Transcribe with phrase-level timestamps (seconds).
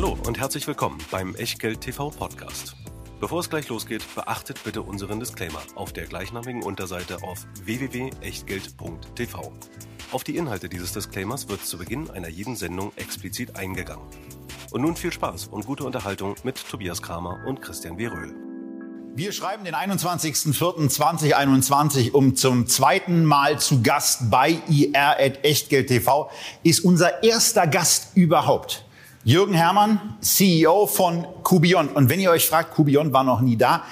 [0.00, 2.76] Hallo und herzlich willkommen beim Echtgeld TV Podcast.
[3.18, 9.52] Bevor es gleich losgeht, beachtet bitte unseren Disclaimer auf der gleichnamigen Unterseite auf www.echtgeld.tv.
[10.12, 14.06] Auf die Inhalte dieses Disclaimers wird zu Beginn einer jeden Sendung explizit eingegangen.
[14.70, 18.06] Und nun viel Spaß und gute Unterhaltung mit Tobias Kramer und Christian W.
[18.06, 18.36] Röhl.
[19.16, 26.30] Wir schreiben den 21.04.2021 um zum zweiten Mal zu Gast bei ir.echtgeld.tv
[26.62, 28.84] ist unser erster Gast überhaupt.
[29.28, 31.88] Jürgen Hermann, CEO von Kubion.
[31.88, 33.82] Und wenn ihr euch fragt, Kubion war noch nie da,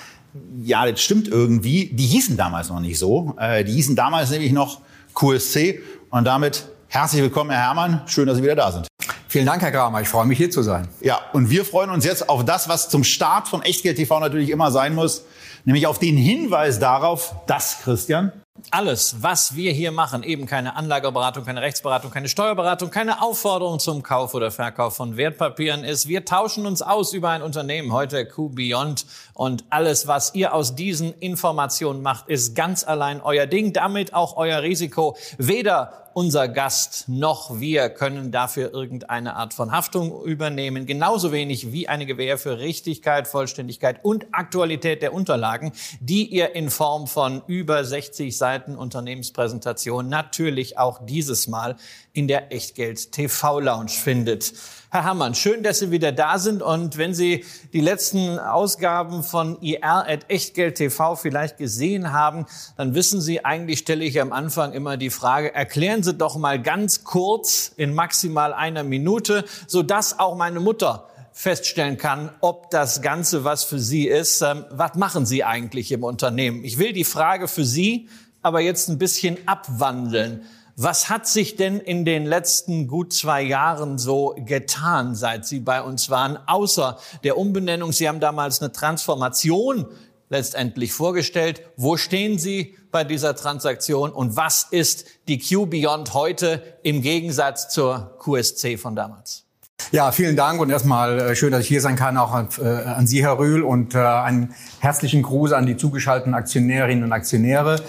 [0.63, 1.91] ja, das stimmt irgendwie.
[1.93, 3.37] Die hießen damals noch nicht so.
[3.39, 4.81] Äh, die hießen damals nämlich noch
[5.15, 5.83] QSC.
[6.09, 8.01] Und damit herzlich willkommen, Herr Hermann.
[8.07, 8.89] Schön, dass Sie wieder da sind.
[9.29, 10.01] Vielen Dank, Herr Kramer.
[10.01, 10.89] Ich freue mich, hier zu sein.
[11.03, 14.49] Ja, und wir freuen uns jetzt auf das, was zum Start von Echtgeld TV natürlich
[14.49, 15.27] immer sein muss,
[15.67, 18.33] nämlich auf den Hinweis darauf, dass, Christian,
[18.71, 24.03] alles, was wir hier machen, eben keine Anlageberatung, keine Rechtsberatung, keine Steuerberatung, keine Aufforderung zum
[24.03, 26.09] Kauf oder Verkauf von Wertpapieren ist.
[26.09, 29.07] Wir tauschen uns aus über ein Unternehmen, heute QBeyond.
[29.37, 34.39] Und alles, was ihr aus diesen Informationen macht, ist ganz allein euer Ding, damit auch
[34.39, 35.15] euer Risiko.
[35.37, 40.87] Weder unser Gast noch wir können dafür irgendeine Art von Haftung übernehmen.
[40.87, 46.71] Genauso wenig wie eine Gewähr für Richtigkeit, Vollständigkeit und Aktualität der Unterlagen, die ihr in
[46.71, 51.77] Form von über 60 Seiten Unternehmenspräsentation natürlich auch dieses Mal
[52.17, 54.55] in der Echtgeld TV Lounge findet.
[54.91, 56.63] Herr Hammann, schön, dass Sie wieder da sind.
[56.63, 62.47] Und wenn Sie die letzten Ausgaben von IR at Echtgeld TV vielleicht gesehen haben,
[62.79, 66.61] dann wissen Sie, eigentlich stelle ich am Anfang immer die Frage, erklären Sie doch mal
[66.61, 73.45] ganz kurz in maximal einer Minute, sodass auch meine Mutter feststellen kann, ob das Ganze
[73.45, 74.41] was für Sie ist.
[74.41, 76.65] Ähm, was machen Sie eigentlich im Unternehmen?
[76.65, 78.09] Ich will die Frage für Sie
[78.47, 80.45] aber jetzt ein bisschen abwandeln.
[80.79, 85.81] Was hat sich denn in den letzten gut zwei Jahren so getan, seit Sie bei
[85.81, 87.93] uns waren, außer der Umbenennung?
[87.93, 89.87] Sie haben damals eine Transformation
[90.29, 91.63] letztendlich vorgestellt.
[91.79, 97.71] Wo stehen Sie bei dieser Transaktion und was ist die Q Beyond heute im Gegensatz
[97.71, 99.46] zur QSC von damals?
[99.93, 102.67] Ja, vielen Dank und erstmal äh, schön, dass ich hier sein kann, auch an, äh,
[102.67, 107.81] an Sie, Herr Rühl, und äh, einen herzlichen Gruß an die zugeschalteten Aktionärinnen und Aktionäre.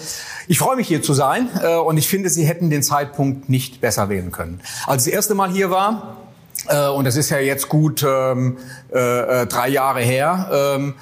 [0.46, 1.48] Ich freue mich hier zu sein
[1.84, 4.60] und ich finde, Sie hätten den Zeitpunkt nicht besser wählen können.
[4.86, 6.16] Als ich das erste Mal hier war,
[6.96, 8.56] und das ist ja jetzt gut ähm,
[8.90, 10.94] äh, äh drei Jahre her, ähm,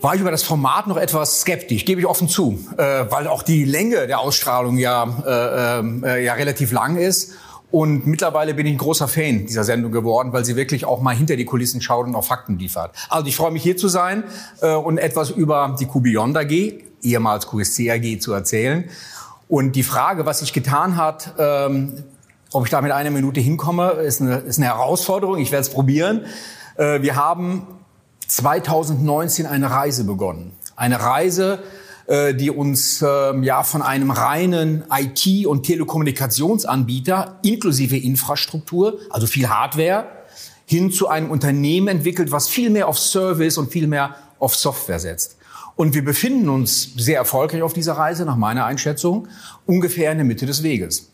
[0.00, 3.64] war ich über das Format noch etwas skeptisch, gebe ich offen zu, weil auch die
[3.64, 7.32] Länge der Ausstrahlung ja, äh, ähm, äh, ja relativ lang ist.
[7.70, 11.14] Und mittlerweile bin ich ein großer Fan dieser Sendung geworden, weil sie wirklich auch mal
[11.14, 12.92] hinter die Kulissen schaut und auch Fakten liefert.
[13.08, 14.24] Also ich freue mich hier zu sein
[14.60, 18.90] äh, und etwas über die QBeyond AG, ehemals QSC AG, zu erzählen.
[19.48, 22.04] Und die Frage, was sich getan hat, ähm,
[22.52, 25.38] ob ich da mit einer Minute hinkomme, ist eine, ist eine Herausforderung.
[25.38, 26.24] Ich werde es probieren.
[26.76, 27.66] Äh, wir haben
[28.26, 30.52] 2019 eine Reise begonnen.
[30.74, 31.60] Eine Reise,
[32.10, 39.48] äh, die uns äh, ja von einem reinen IT- und Telekommunikationsanbieter inklusive Infrastruktur, also viel
[39.48, 40.06] Hardware,
[40.66, 44.98] hin zu einem Unternehmen entwickelt, was viel mehr auf Service und viel mehr auf Software
[44.98, 45.36] setzt.
[45.76, 49.28] Und wir befinden uns sehr erfolgreich auf dieser Reise, nach meiner Einschätzung,
[49.64, 51.12] ungefähr in der Mitte des Weges.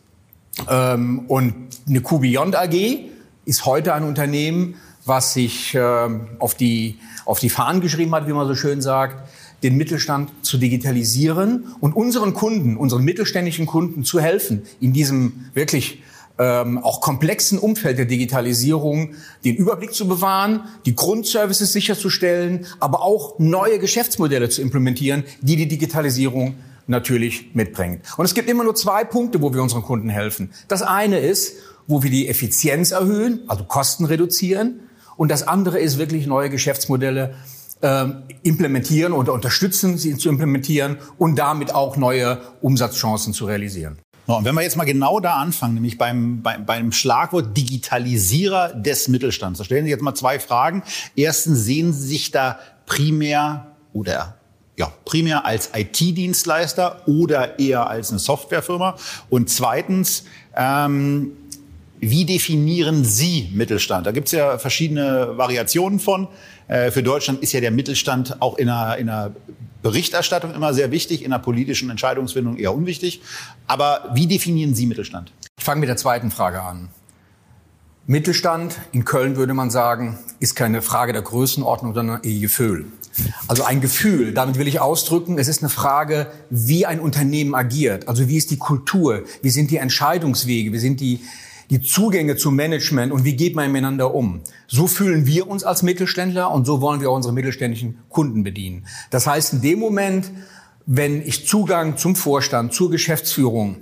[0.67, 1.55] Ähm, und
[1.87, 3.11] eine QBeyond AG
[3.45, 8.33] ist heute ein Unternehmen, was sich ähm, auf die, auf die Fahnen geschrieben hat, wie
[8.33, 9.29] man so schön sagt,
[9.63, 16.03] den Mittelstand zu digitalisieren und unseren Kunden, unseren mittelständischen Kunden zu helfen, in diesem wirklich
[16.39, 19.15] ähm, auch komplexen Umfeld der Digitalisierung
[19.45, 25.69] den Überblick zu bewahren, die Grundservices sicherzustellen, aber auch neue Geschäftsmodelle zu implementieren, die die
[25.69, 26.57] Digitalisierung
[26.87, 28.03] natürlich mitbringt.
[28.17, 30.51] Und es gibt immer nur zwei Punkte, wo wir unseren Kunden helfen.
[30.69, 31.55] Das eine ist,
[31.87, 34.81] wo wir die Effizienz erhöhen, also Kosten reduzieren.
[35.17, 37.35] Und das andere ist wirklich neue Geschäftsmodelle
[38.43, 43.99] implementieren oder unterstützen, sie zu implementieren und damit auch neue Umsatzchancen zu realisieren.
[44.27, 49.09] und wenn wir jetzt mal genau da anfangen, nämlich beim, beim, beim Schlagwort Digitalisierer des
[49.09, 50.83] Mittelstands, da stellen Sie jetzt mal zwei Fragen.
[51.15, 54.37] Erstens, sehen Sie sich da primär oder
[54.77, 58.97] ja, primär als IT-Dienstleister oder eher als eine Softwarefirma?
[59.31, 60.25] Und zweitens,
[60.55, 61.33] ähm,
[62.01, 64.07] wie definieren Sie Mittelstand?
[64.07, 66.29] Da gibt es ja verschiedene Variationen von.
[66.69, 69.33] Äh, für Deutschland ist ja der Mittelstand auch in einer, in einer
[69.83, 73.23] Berichterstattung immer sehr wichtig, in der politischen Entscheidungsfindung eher unwichtig.
[73.67, 75.33] Aber wie definieren Sie Mittelstand?
[75.59, 76.89] Ich fange mit der zweiten Frage an.
[78.09, 82.87] Mittelstand, in Köln würde man sagen, ist keine Frage der Größenordnung, sondern ihr Gefühl.
[83.49, 88.09] Also ein Gefühl, damit will ich ausdrücken, es ist eine Frage, wie ein Unternehmen agiert.
[88.09, 91.21] Also wie ist die Kultur, wie sind die Entscheidungswege, wie sind die,
[91.71, 94.41] die Zugänge zum Management und wie geht man miteinander um.
[94.67, 98.87] So fühlen wir uns als Mittelständler und so wollen wir unsere mittelständischen Kunden bedienen.
[99.11, 100.31] Das heißt, in dem Moment,
[100.87, 103.79] wenn ich Zugang zum Vorstand, zur Geschäftsführung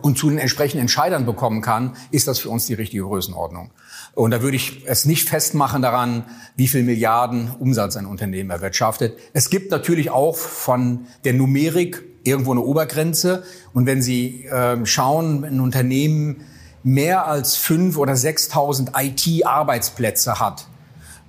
[0.00, 3.70] und zu den entsprechenden Entscheidern bekommen kann, ist das für uns die richtige Größenordnung.
[4.14, 6.24] Und da würde ich es nicht festmachen daran,
[6.56, 9.16] wie viel Milliarden Umsatz ein Unternehmen erwirtschaftet.
[9.32, 13.42] Es gibt natürlich auch von der Numerik irgendwo eine Obergrenze.
[13.72, 16.44] Und wenn Sie äh, schauen, ein Unternehmen
[16.82, 20.66] mehr als fünf oder 6.000 IT-Arbeitsplätze hat,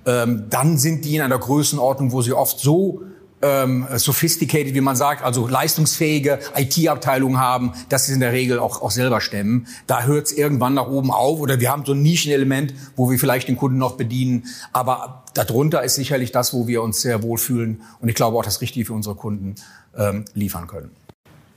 [0.06, 3.02] ähm, dann sind die in einer Größenordnung, wo sie oft so
[3.44, 8.58] ähm, sophisticated, wie man sagt, also leistungsfähige IT-Abteilungen haben, dass sie es in der Regel
[8.58, 9.66] auch, auch selber stemmen.
[9.86, 13.18] Da hört es irgendwann nach oben auf oder wir haben so ein Nischenelement, wo wir
[13.18, 14.46] vielleicht den Kunden noch bedienen.
[14.72, 18.60] Aber darunter ist sicherlich das, wo wir uns sehr wohlfühlen und ich glaube auch das
[18.60, 19.56] Richtige für unsere Kunden
[19.96, 20.90] ähm, liefern können.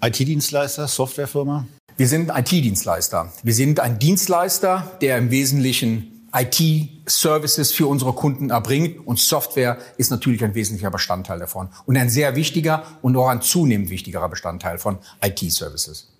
[0.01, 1.65] IT-Dienstleister, Softwarefirma?
[1.97, 3.33] Wir sind IT-Dienstleister.
[3.41, 10.11] Wir sind ein Dienstleister, der im Wesentlichen IT-Services für unsere Kunden erbringt und Software ist
[10.11, 14.77] natürlich ein wesentlicher Bestandteil davon und ein sehr wichtiger und auch ein zunehmend wichtigerer Bestandteil
[14.77, 16.13] von IT-Services.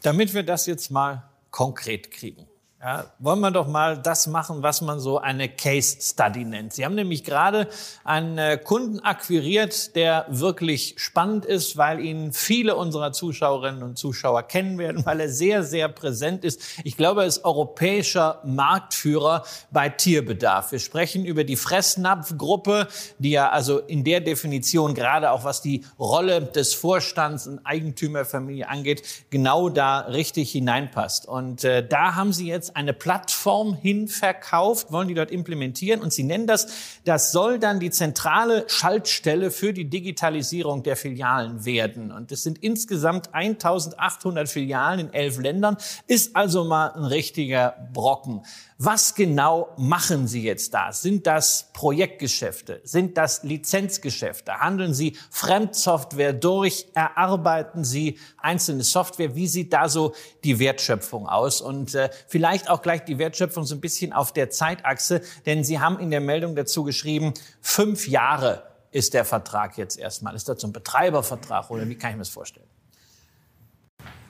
[0.00, 2.46] Damit wir das jetzt mal konkret kriegen.
[2.84, 6.74] Ja, wollen wir doch mal das machen, was man so eine Case Study nennt.
[6.74, 7.66] Sie haben nämlich gerade
[8.04, 14.42] einen äh, Kunden akquiriert, der wirklich spannend ist, weil ihn viele unserer Zuschauerinnen und Zuschauer
[14.42, 16.60] kennen werden, weil er sehr, sehr präsent ist.
[16.84, 20.70] Ich glaube, er ist europäischer Marktführer bei Tierbedarf.
[20.70, 25.86] Wir sprechen über die Fressnapfgruppe, die ja also in der Definition gerade auch was die
[25.98, 31.26] Rolle des Vorstands und Eigentümerfamilie angeht, genau da richtig hineinpasst.
[31.26, 36.12] Und äh, da haben Sie jetzt eine Plattform hin verkauft, wollen die dort implementieren und
[36.12, 36.66] sie nennen das,
[37.04, 42.12] das soll dann die zentrale Schaltstelle für die Digitalisierung der Filialen werden.
[42.12, 45.76] Und es sind insgesamt 1800 Filialen in elf Ländern,
[46.06, 48.42] ist also mal ein richtiger Brocken.
[48.78, 50.90] Was genau machen Sie jetzt da?
[50.90, 52.80] Sind das Projektgeschäfte?
[52.82, 54.58] Sind das Lizenzgeschäfte?
[54.58, 56.88] Handeln Sie Fremdsoftware durch?
[56.92, 59.36] Erarbeiten Sie einzelne Software?
[59.36, 60.12] Wie sieht da so
[60.42, 61.60] die Wertschöpfung aus?
[61.60, 65.78] Und äh, vielleicht auch gleich die Wertschöpfung so ein bisschen auf der Zeitachse, denn Sie
[65.78, 70.34] haben in der Meldung dazu geschrieben, fünf Jahre ist der Vertrag jetzt erstmal.
[70.34, 72.66] Ist das so ein Betreibervertrag oder wie kann ich mir das vorstellen?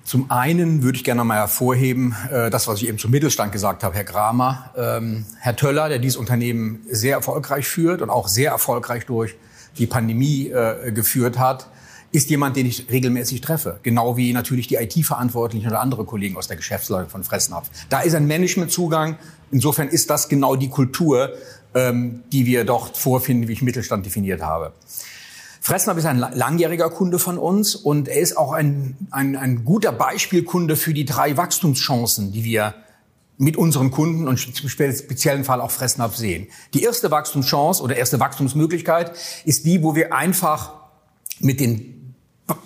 [0.05, 3.83] Zum einen würde ich gerne mal hervorheben, äh, das, was ich eben zum Mittelstand gesagt
[3.83, 4.71] habe, Herr Kramer.
[4.77, 9.35] Ähm, Herr Töller, der dieses Unternehmen sehr erfolgreich führt und auch sehr erfolgreich durch
[9.79, 11.69] die Pandemie äh, geführt hat,
[12.13, 13.81] ist jemand, den ich regelmäßig treffe.
[13.83, 17.71] Genau wie natürlich die IT-Verantwortlichen oder andere Kollegen aus der Geschäftsleitung von Fressnapf.
[17.89, 19.17] Da ist ein Managementzugang.
[19.51, 21.33] Insofern ist das genau die Kultur,
[21.75, 24.75] ähm, die wir dort vorfinden, wie ich Mittelstand definiert habe.
[25.65, 29.93] Fressnapf ist ein langjähriger Kunde von uns und er ist auch ein, ein, ein guter
[29.93, 32.75] Beispielkunde für die drei Wachstumschancen, die wir
[33.39, 36.49] mit unseren Kunden und im speziellen Fall auch Fressnapf sehen.
[36.75, 39.13] Die erste Wachstumschance oder erste Wachstumsmöglichkeit
[39.47, 40.75] ist die, wo wir einfach
[41.41, 42.15] mit den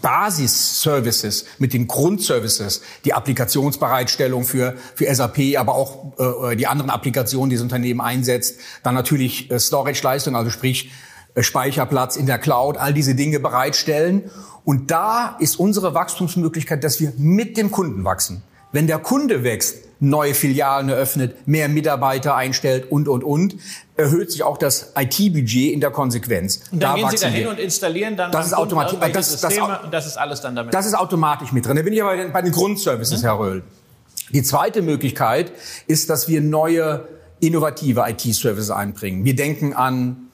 [0.02, 7.50] Basis-Services, mit den Grundservices, die Applikationsbereitstellung für, für SAP, aber auch äh, die anderen Applikationen,
[7.50, 11.07] die das Unternehmen einsetzt, dann natürlich äh, Storage-Leistung, also sprich äh,
[11.42, 14.30] Speicherplatz in der Cloud, all diese Dinge bereitstellen.
[14.64, 18.42] Und da ist unsere Wachstumsmöglichkeit, dass wir mit dem Kunden wachsen.
[18.72, 23.56] Wenn der Kunde wächst, neue Filialen eröffnet, mehr Mitarbeiter einstellt und, und, und,
[23.96, 26.60] erhöht sich auch das IT-Budget in der Konsequenz.
[26.70, 29.58] Und dann da gehen Sie da hin und installieren dann das ist automatisch, das, das,
[29.58, 30.72] und das ist alles dann damit.
[30.72, 31.76] Das ist automatisch mit drin.
[31.76, 33.26] Da bin ich aber bei den Grundservices, mhm.
[33.26, 33.62] Herr Röhl.
[34.32, 35.52] Die zweite Möglichkeit
[35.86, 37.08] ist, dass wir neue
[37.40, 39.24] innovative IT-Services einbringen.
[39.24, 40.27] Wir denken an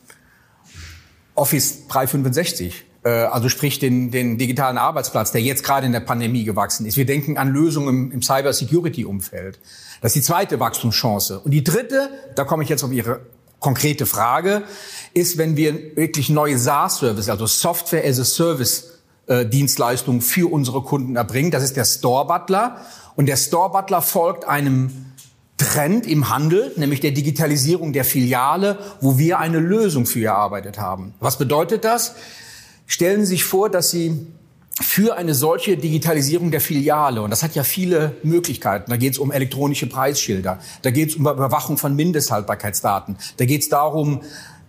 [1.35, 6.45] Office 365, äh, also sprich den, den digitalen Arbeitsplatz, der jetzt gerade in der Pandemie
[6.45, 6.97] gewachsen ist.
[6.97, 9.59] Wir denken an Lösungen im, im Cyber-Security-Umfeld.
[10.01, 11.41] Das ist die zweite Wachstumschance.
[11.41, 13.21] Und die dritte, da komme ich jetzt auf Ihre
[13.59, 14.63] konkrete Frage,
[15.15, 18.95] ist, wenn wir wirklich neue SaaS-Services, also Software as a Service
[19.27, 21.51] äh, Dienstleistungen für unsere Kunden erbringen.
[21.51, 22.77] Das ist der Store Butler.
[23.17, 25.14] Und der Store Butler folgt einem
[25.57, 31.15] Trend im Handel, nämlich der Digitalisierung der Filiale, wo wir eine Lösung für erarbeitet haben.
[31.21, 32.15] Was bedeutet das?
[32.87, 34.27] Stellen Sie sich vor, dass Sie
[34.81, 39.19] für eine solche Digitalisierung der Filiale, und das hat ja viele Möglichkeiten, da geht es
[39.19, 44.23] um elektronische Preisschilder, da geht es um Überwachung von Mindesthaltbarkeitsdaten, da geht es darum,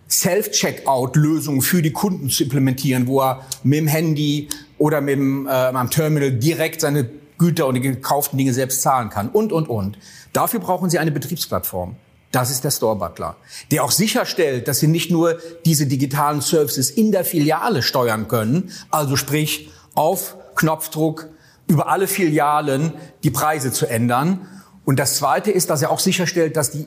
[0.08, 5.86] Self-Checkout-Lösungen für die Kunden zu implementieren, wo er mit dem Handy oder mit dem äh,
[5.88, 9.98] Terminal direkt seine Güter und die gekauften Dinge selbst zahlen kann und, und, und.
[10.36, 11.96] Dafür brauchen Sie eine Betriebsplattform.
[12.30, 13.36] Das ist der Store Butler,
[13.70, 18.70] der auch sicherstellt, dass Sie nicht nur diese digitalen Services in der Filiale steuern können,
[18.90, 21.30] also sprich auf Knopfdruck
[21.68, 22.92] über alle Filialen
[23.24, 24.46] die Preise zu ändern,
[24.84, 26.86] Und das Zweite ist, dass er auch sicherstellt, dass die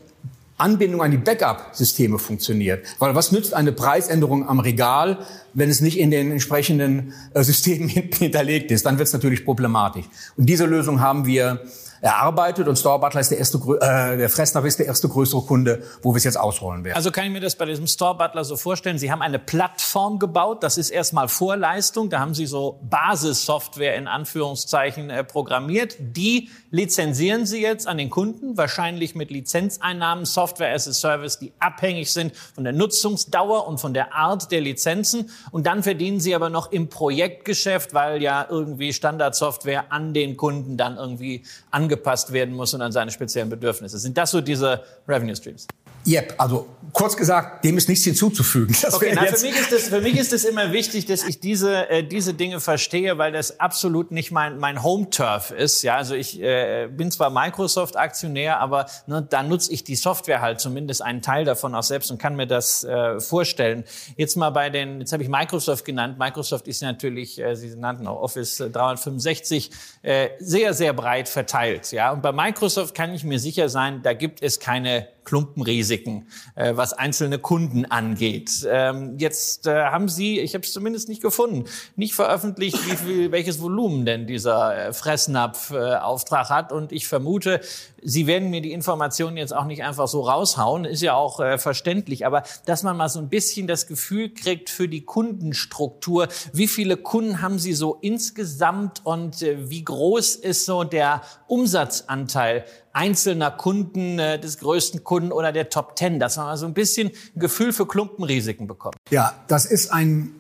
[0.58, 2.86] Anbindung an die Backup-Systeme funktioniert.
[3.00, 7.88] Weil was nützt eine Preisänderung am Regal, wenn es nicht in den entsprechenden äh, Systemen
[7.90, 8.86] hinterlegt ist?
[8.86, 10.06] Dann wird es natürlich problematisch.
[10.38, 11.62] Und diese Lösung haben wir
[12.02, 15.84] erarbeitet und Store Butler ist der erste, äh, der Fressnapf ist der erste größere Kunde,
[16.02, 16.96] wo wir es jetzt ausrollen werden.
[16.96, 20.20] Also kann ich mir das bei diesem Store Butler so vorstellen, Sie haben eine Plattform
[20.20, 26.50] gebaut, das ist erstmal Vorleistung, da haben Sie so Basissoftware in Anführungszeichen äh, programmiert, die
[26.72, 32.14] lizenzieren Sie jetzt an den Kunden, wahrscheinlich mit Lizenzeinnahmen, Software as a Service, die abhängig
[32.14, 35.30] sind von der Nutzungsdauer und von der Art der Lizenzen.
[35.52, 40.78] Und dann verdienen Sie aber noch im Projektgeschäft, weil ja irgendwie Standardsoftware an den Kunden
[40.78, 43.98] dann irgendwie an angepasst werden muss und an seine speziellen Bedürfnisse.
[43.98, 45.68] Sind das so diese Revenue Streams?
[46.06, 48.76] Yep, also kurz gesagt, dem ist nichts hinzuzufügen.
[48.82, 51.40] Das okay, na, für, mich ist das, für mich ist es immer wichtig, dass ich
[51.40, 55.84] diese, äh, diese Dinge verstehe, weil das absolut nicht mein, mein Home-Turf ist.
[55.84, 60.60] Ja, also ich äh, bin zwar Microsoft-Aktionär, aber ne, da nutze ich die Software halt
[60.62, 63.84] zumindest einen Teil davon auch selbst und kann mir das äh, vorstellen.
[64.16, 66.18] Jetzt mal bei den, jetzt habe ich Microsoft genannt.
[66.18, 71.92] Microsoft ist natürlich, äh, Sie nannten auch Office 365, äh, sehr, sehr breit verteilt.
[71.92, 76.76] Ja, und bei Microsoft kann ich mir sicher sein, da gibt es keine Klumpenrisiken, äh,
[76.76, 78.68] was einzelne Kunden angeht.
[78.70, 83.32] Ähm, jetzt äh, haben Sie, ich habe es zumindest nicht gefunden, nicht veröffentlicht, wie viel,
[83.32, 86.72] welches Volumen denn dieser äh, Fressnapf-Auftrag hat.
[86.72, 87.62] Und ich vermute,
[88.02, 91.58] Sie werden mir die Informationen jetzt auch nicht einfach so raushauen, ist ja auch äh,
[91.58, 92.26] verständlich.
[92.26, 96.98] Aber dass man mal so ein bisschen das Gefühl kriegt für die Kundenstruktur, wie viele
[96.98, 102.66] Kunden haben Sie so insgesamt und äh, wie groß ist so der Umsatzanteil
[103.00, 106.74] einzelner Kunden, äh, des größten Kunden oder der Top Ten, dass man mal so ein
[106.74, 108.96] bisschen ein Gefühl für Klumpenrisiken bekommt.
[109.10, 110.32] Ja, das ist ein,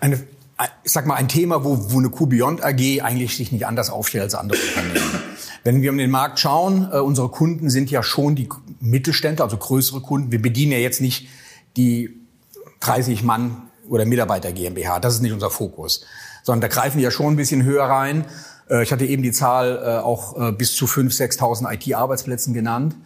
[0.00, 0.26] eine,
[0.82, 4.24] ich sag mal, ein Thema, wo, wo eine QBeyond AG eigentlich sich nicht anders aufstellt
[4.24, 5.20] als andere Unternehmen.
[5.62, 8.48] Wenn wir um den Markt schauen, äh, unsere Kunden sind ja schon die
[8.80, 10.32] Mittelständler, also größere Kunden.
[10.32, 11.28] Wir bedienen ja jetzt nicht
[11.76, 12.18] die
[12.80, 14.98] 30 Mann oder Mitarbeiter GmbH.
[14.98, 16.04] Das ist nicht unser Fokus.
[16.42, 18.24] Sondern da greifen wir ja schon ein bisschen höher rein.
[18.68, 22.96] Äh, ich hatte eben die Zahl äh, auch äh, bis zu 5.000, 6.000 IT-Arbeitsplätzen genannt.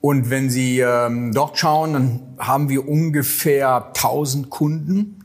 [0.00, 5.24] Und wenn Sie ähm, dort schauen, dann haben wir ungefähr 1000 Kunden.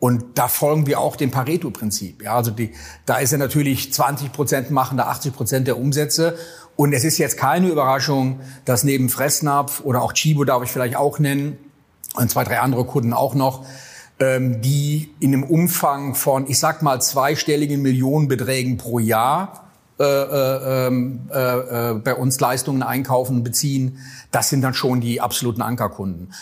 [0.00, 2.24] Und da folgen wir auch dem Pareto-Prinzip.
[2.24, 2.72] Ja, also die,
[3.06, 6.36] da ist ja natürlich 20 Prozent machen da 80 Prozent der Umsätze.
[6.74, 10.96] Und es ist jetzt keine Überraschung, dass neben Fressnapf oder auch Chibo darf ich vielleicht
[10.96, 11.56] auch nennen
[12.14, 13.64] und zwei, drei andere Kunden auch noch,
[14.20, 19.62] die in einem Umfang von, ich sag mal, zweistelligen Millionenbeträgen pro Jahr
[20.00, 23.98] äh, äh, ähm, äh, äh, bei uns Leistungen einkaufen, beziehen.
[24.32, 26.32] Das sind dann schon die absoluten Ankerkunden.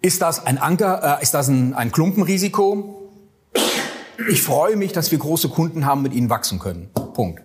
[0.00, 3.12] Ist das ein Anker, äh, ist das ein, ein Klumpenrisiko?
[4.30, 6.90] Ich freue mich, dass wir große Kunden haben, mit ihnen wachsen können.
[7.14, 7.42] Punkt.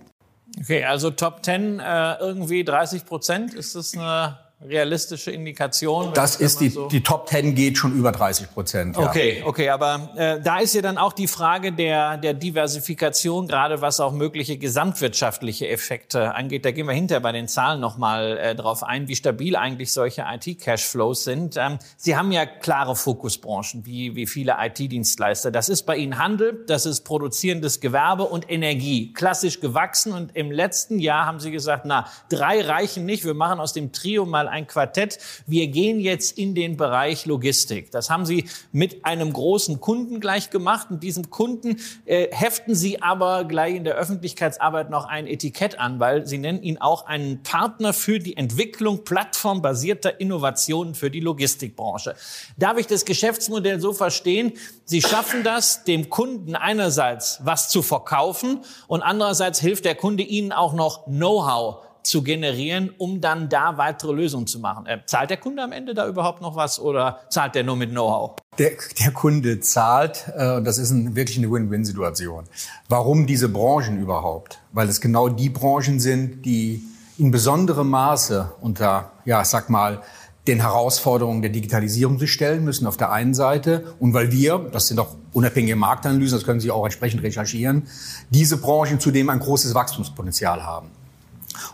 [0.60, 3.54] Okay, also Top 10 äh, irgendwie 30 Prozent.
[3.54, 6.14] Ist das eine realistische Indikation?
[6.14, 8.98] Das ist die, so die Top 10 geht schon über 30 Prozent.
[8.98, 9.08] Ja.
[9.08, 13.82] Okay, okay, aber äh, da ist ja dann auch die Frage der, der Diversifikation, gerade
[13.82, 16.66] was auch mögliche gesamtwirtschaftliche Effekte angeht.
[16.66, 20.26] Da gehen wir hinterher bei den Zahlen nochmal äh, drauf ein, wie stabil eigentlich solche
[20.30, 21.58] IT-Cashflows sind.
[21.58, 25.52] Ähm, Sie haben ja klare Fokusbranchen, wie, wie viele IT-Dienstleister.
[25.52, 29.14] Das ist bei Ihnen Handel, das ist produzierendes Gewerbe und Energie.
[29.14, 33.60] Klassisch gewachsen und im letzten Jahr haben Sie gesagt, na, drei reichen nicht, wir machen
[33.60, 35.20] aus dem Trio mal ein Quartett.
[35.46, 37.92] Wir gehen jetzt in den Bereich Logistik.
[37.92, 40.88] Das haben Sie mit einem großen Kunden gleich gemacht.
[40.92, 46.00] Und diesem Kunden äh, heften Sie aber gleich in der Öffentlichkeitsarbeit noch ein Etikett an,
[46.00, 52.16] weil Sie nennen ihn auch einen Partner für die Entwicklung plattformbasierter Innovationen für die Logistikbranche.
[52.58, 54.54] Darf ich das Geschäftsmodell so verstehen?
[54.86, 60.52] Sie schaffen das, dem Kunden einerseits was zu verkaufen und andererseits hilft der Kunde Ihnen
[60.52, 64.86] auch noch Know-how zu generieren, um dann da weitere Lösungen zu machen.
[64.86, 67.92] Äh, zahlt der Kunde am Ende da überhaupt noch was oder zahlt der nur mit
[67.92, 68.36] Know-how?
[68.58, 72.44] Der, der Kunde zahlt äh, und das ist ein, wirklich eine Win-Win-Situation.
[72.90, 74.60] Warum diese Branchen überhaupt?
[74.74, 76.84] Weil es genau die Branchen sind, die
[77.18, 80.02] in besonderem Maße unter, ja, sag mal,
[80.48, 84.88] den Herausforderungen der Digitalisierung sich stellen müssen auf der einen Seite und weil wir, das
[84.88, 87.88] sind auch unabhängige Marktanalysen, das können Sie auch entsprechend recherchieren,
[88.30, 90.90] diese Branchen zudem ein großes Wachstumspotenzial haben.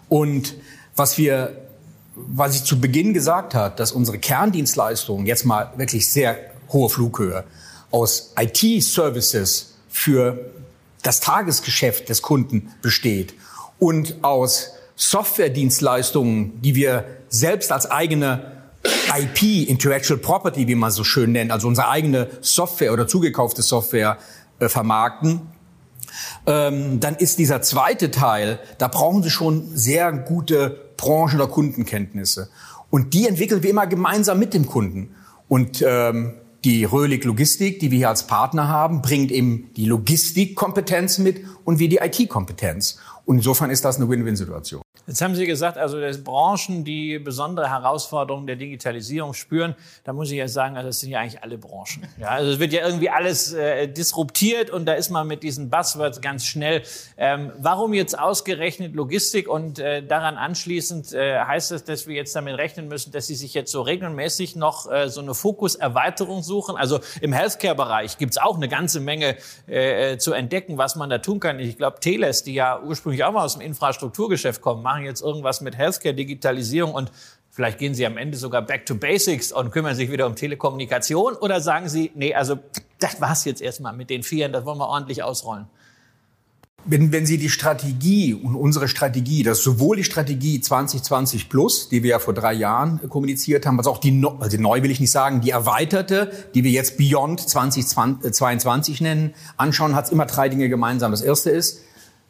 [0.07, 0.55] Und
[0.95, 1.55] was wir,
[2.15, 6.37] was ich zu Beginn gesagt hat, dass unsere Kerndienstleistungen jetzt mal wirklich sehr
[6.69, 7.43] hohe Flughöhe
[7.91, 10.51] aus IT-Services für
[11.01, 13.33] das Tagesgeschäft des Kunden besteht
[13.79, 18.59] und aus Software-Dienstleistungen, die wir selbst als eigene
[19.17, 24.17] IP, Intellectual Property, wie man so schön nennt, also unsere eigene Software oder zugekaufte Software
[24.59, 25.41] äh, vermarkten,
[26.45, 32.49] ähm, dann ist dieser zweite Teil, da brauchen Sie schon sehr gute Branchen- oder Kundenkenntnisse.
[32.89, 35.15] Und die entwickeln wir immer gemeinsam mit dem Kunden.
[35.47, 41.19] Und ähm, die Röhlig Logistik, die wir hier als Partner haben, bringt eben die Logistikkompetenz
[41.19, 42.99] mit und wir die IT-Kompetenz.
[43.25, 44.81] Und insofern ist das eine Win-Win-Situation.
[45.09, 49.73] Jetzt haben Sie gesagt, also dass Branchen, die besondere Herausforderungen der Digitalisierung spüren,
[50.03, 52.07] da muss ich ja sagen, also das sind ja eigentlich alle Branchen.
[52.19, 55.71] Ja, also es wird ja irgendwie alles äh, disruptiert und da ist man mit diesen
[55.71, 56.83] Buzzwords ganz schnell.
[57.17, 62.35] Ähm, warum jetzt ausgerechnet Logistik und äh, daran anschließend äh, heißt es, dass wir jetzt
[62.35, 66.75] damit rechnen müssen, dass Sie sich jetzt so regelmäßig noch äh, so eine Fokuserweiterung suchen?
[66.75, 71.39] Also im Healthcare-Bereich gibt's auch eine ganze Menge äh, zu entdecken, was man da tun
[71.39, 71.59] kann.
[71.59, 75.21] Ich glaube, Teles, die ja ursprünglich auch mal aus dem Infrastrukturgeschäft kommen, machen machen jetzt
[75.21, 77.11] irgendwas mit Healthcare, Digitalisierung und
[77.49, 81.35] vielleicht gehen Sie am Ende sogar back to basics und kümmern sich wieder um Telekommunikation
[81.35, 82.59] oder sagen Sie, nee, also
[82.99, 85.67] das war's jetzt erstmal mit den Vieren, das wollen wir ordentlich ausrollen?
[86.85, 91.89] Wenn, wenn Sie die Strategie und unsere Strategie, das ist sowohl die Strategie 2020 Plus,
[91.89, 94.99] die wir ja vor drei Jahren kommuniziert haben, als auch die, also neu will ich
[94.99, 100.49] nicht sagen, die erweiterte, die wir jetzt Beyond 2022 nennen, anschauen, hat es immer drei
[100.49, 101.11] Dinge gemeinsam.
[101.11, 101.81] Das erste ist,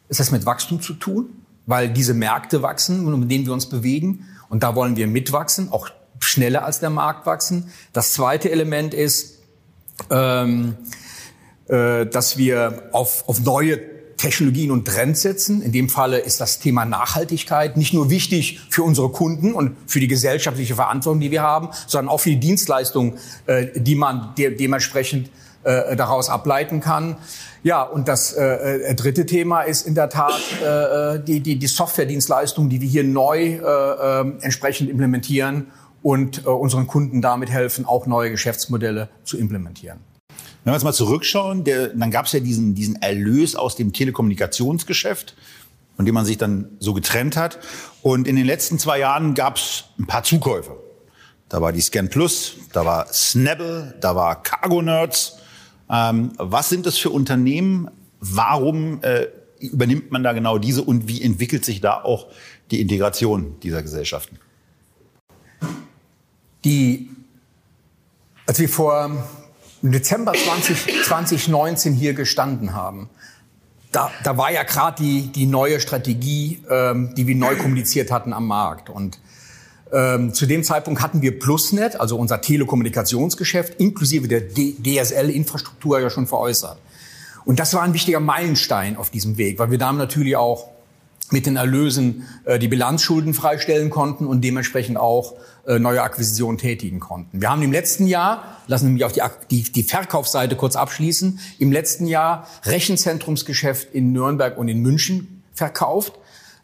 [0.08, 1.30] es hat mit Wachstum zu tun
[1.66, 4.26] weil diese Märkte wachsen, mit denen wir uns bewegen.
[4.48, 5.88] Und da wollen wir mitwachsen, auch
[6.18, 7.70] schneller als der Markt wachsen.
[7.92, 9.38] Das zweite Element ist,
[10.10, 10.76] ähm,
[11.68, 13.78] äh, dass wir auf, auf neue
[14.20, 15.62] Technologien und Trends setzen.
[15.62, 19.98] In dem Falle ist das Thema Nachhaltigkeit nicht nur wichtig für unsere Kunden und für
[19.98, 23.14] die gesellschaftliche Verantwortung, die wir haben, sondern auch für die Dienstleistungen,
[23.46, 25.30] äh, die man de dementsprechend
[25.64, 27.16] äh, daraus ableiten kann.
[27.62, 31.58] Ja, und das äh, äh, dritte Thema ist in der Tat äh, äh, die, die,
[31.58, 35.66] die Softwaredienstleistung, die wir hier neu äh, äh, entsprechend implementieren
[36.02, 39.98] und äh, unseren Kunden damit helfen, auch neue Geschäftsmodelle zu implementieren.
[40.64, 43.92] Wenn wir jetzt mal zurückschauen, der, dann gab es ja diesen, diesen Erlös aus dem
[43.92, 45.34] Telekommunikationsgeschäft,
[45.96, 47.58] von dem man sich dann so getrennt hat.
[48.02, 50.76] Und in den letzten zwei Jahren gab es ein paar Zukäufe.
[51.48, 55.39] Da war die Scan Plus, da war Snabble, da war Cargo Nerds.
[55.90, 57.90] Ähm, was sind das für Unternehmen?
[58.20, 59.26] Warum äh,
[59.58, 62.28] übernimmt man da genau diese und wie entwickelt sich da auch
[62.70, 64.38] die Integration dieser Gesellschaften?
[66.64, 67.08] Die,
[68.46, 69.10] als wir vor
[69.82, 73.08] Dezember 20, 2019 hier gestanden haben,
[73.92, 78.32] da, da war ja gerade die, die neue Strategie, ähm, die wir neu kommuniziert hatten
[78.32, 78.88] am Markt.
[78.88, 79.18] Und
[79.92, 86.26] ähm, zu dem Zeitpunkt hatten wir Plusnet, also unser Telekommunikationsgeschäft, inklusive der DSL-Infrastruktur ja schon
[86.26, 86.78] veräußert.
[87.44, 90.68] Und das war ein wichtiger Meilenstein auf diesem Weg, weil wir damit natürlich auch
[91.30, 95.34] mit den Erlösen äh, die Bilanzschulden freistellen konnten und dementsprechend auch
[95.66, 97.40] äh, neue Akquisitionen tätigen konnten.
[97.40, 101.38] Wir haben im letzten Jahr, lassen Sie mich auf die, die, die Verkaufsseite kurz abschließen,
[101.58, 106.14] im letzten Jahr Rechenzentrumsgeschäft in Nürnberg und in München verkauft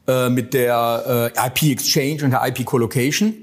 [0.07, 3.35] äh, mit der äh, IP Exchange und der IP Colocation.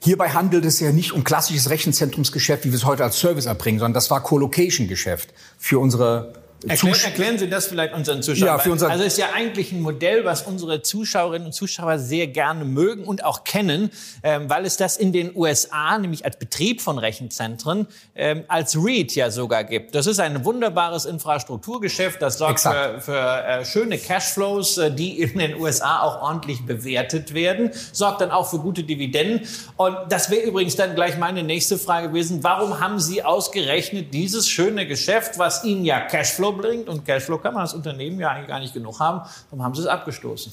[0.00, 3.78] Hierbei handelt es ja nicht um klassisches Rechenzentrumsgeschäft, wie wir es heute als Service erbringen,
[3.80, 6.32] sondern das war Colocation-Geschäft für unsere
[6.66, 8.46] Erklären, erklären Sie das vielleicht unseren Zuschauern.
[8.46, 11.98] Ja, für unseren also es ist ja eigentlich ein Modell, was unsere Zuschauerinnen und Zuschauer
[11.98, 13.90] sehr gerne mögen und auch kennen,
[14.22, 19.14] ähm, weil es das in den USA, nämlich als Betrieb von Rechenzentren, ähm, als REIT
[19.14, 19.94] ja sogar gibt.
[19.94, 23.02] Das ist ein wunderbares Infrastrukturgeschäft, das sorgt Exakt.
[23.02, 28.22] für, für äh, schöne Cashflows, äh, die in den USA auch ordentlich bewertet werden, sorgt
[28.22, 29.46] dann auch für gute Dividenden.
[29.76, 32.42] Und das wäre übrigens dann gleich meine nächste Frage gewesen.
[32.42, 36.88] Warum haben Sie ausgerechnet dieses schöne Geschäft, was Ihnen ja Cashflow bringt.
[36.88, 39.28] Und Cashflow kann man als Unternehmen ja eigentlich gar nicht genug haben.
[39.50, 40.52] Darum haben sie es abgestoßen.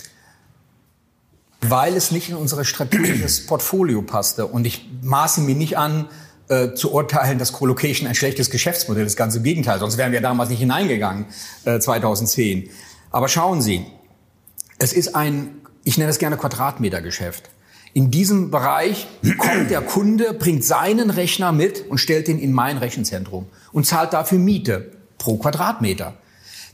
[1.61, 4.47] Weil es nicht in unser strategisches Portfolio passte.
[4.47, 6.07] Und ich maße mir nicht an,
[6.49, 9.15] äh, zu urteilen, dass Colocation ein schlechtes Geschäftsmodell ist.
[9.15, 9.79] Ganz im Gegenteil.
[9.79, 11.25] Sonst wären wir damals nicht hineingegangen,
[11.65, 12.69] äh, 2010.
[13.11, 13.85] Aber schauen Sie,
[14.77, 17.49] es ist ein, ich nenne es gerne Quadratmetergeschäft.
[17.93, 22.77] In diesem Bereich kommt der Kunde, bringt seinen Rechner mit und stellt ihn in mein
[22.77, 24.91] Rechenzentrum und zahlt dafür Miete
[25.23, 26.13] pro Quadratmeter.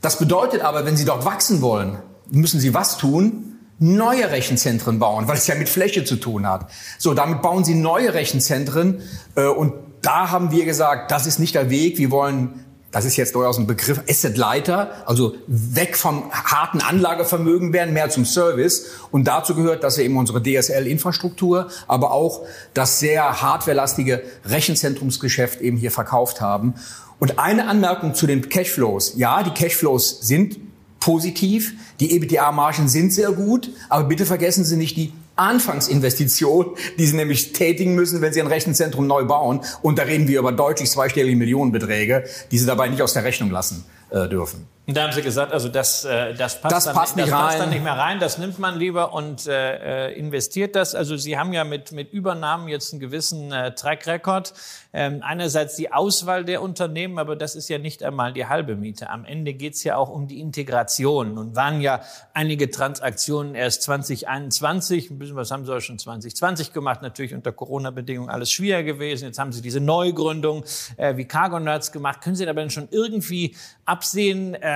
[0.00, 1.98] Das bedeutet aber, wenn Sie dort wachsen wollen,
[2.30, 3.58] müssen Sie was tun?
[3.78, 6.68] Neue Rechenzentren bauen, weil es ja mit Fläche zu tun hat.
[6.98, 9.02] So, damit bauen Sie neue Rechenzentren
[9.36, 11.96] äh, und da haben wir gesagt, das ist nicht der Weg.
[11.98, 17.94] Wir wollen das ist jetzt durchaus ein Begriff, Asset-Leiter, also weg vom harten Anlagevermögen werden,
[17.94, 18.86] mehr zum Service.
[19.12, 25.76] Und dazu gehört, dass wir eben unsere DSL-Infrastruktur, aber auch das sehr hardwarelastige Rechenzentrumsgeschäft eben
[25.76, 26.74] hier verkauft haben.
[27.20, 29.14] Und eine Anmerkung zu den Cashflows.
[29.16, 30.58] Ja, die Cashflows sind
[30.98, 37.16] positiv, die EBITDA-Margen sind sehr gut, aber bitte vergessen Sie nicht die Anfangsinvestition, die Sie
[37.16, 39.60] nämlich tätigen müssen, wenn Sie ein Rechenzentrum neu bauen.
[39.82, 43.50] Und da reden wir über deutlich zweistellige Millionenbeträge, die Sie dabei nicht aus der Rechnung
[43.50, 44.66] lassen äh, dürfen.
[44.86, 47.34] Und da haben Sie gesagt, also das, äh, das, passt, Das dann, passt nicht das
[47.34, 47.60] passt rein.
[47.60, 50.96] dann nicht mehr rein, das nimmt man lieber und äh, äh, investiert das.
[50.96, 54.52] Also Sie haben ja mit, mit Übernahmen jetzt einen gewissen äh, Track Record.
[54.92, 59.10] Ähm, einerseits die Auswahl der Unternehmen, aber das ist ja nicht einmal die halbe Miete.
[59.10, 61.38] Am Ende geht's ja auch um die Integration.
[61.38, 62.00] Und waren ja
[62.34, 67.52] einige Transaktionen erst 2021, ein bisschen was haben Sie auch schon 2020 gemacht, natürlich unter
[67.52, 69.26] Corona-Bedingungen alles schwieriger gewesen.
[69.26, 70.64] Jetzt haben Sie diese Neugründung
[70.96, 72.22] äh, wie Cargo Nerds gemacht.
[72.22, 74.69] Können Sie aber dann schon irgendwie absehen, ähm,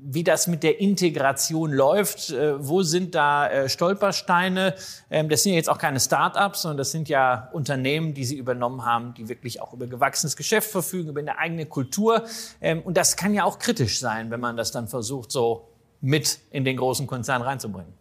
[0.00, 2.30] wie das mit der Integration läuft?
[2.30, 4.74] Äh, wo sind da äh, Stolpersteine?
[5.10, 8.36] Ähm, das sind ja jetzt auch keine Start-ups, sondern das sind ja Unternehmen, die Sie
[8.36, 12.24] übernommen haben, die wirklich auch über gewachsenes Geschäft verfügen, über eine eigene Kultur.
[12.60, 15.68] Ähm, und das kann ja auch kritisch sein, wenn man das dann versucht, so
[16.00, 17.92] mit in den großen Konzern reinzubringen.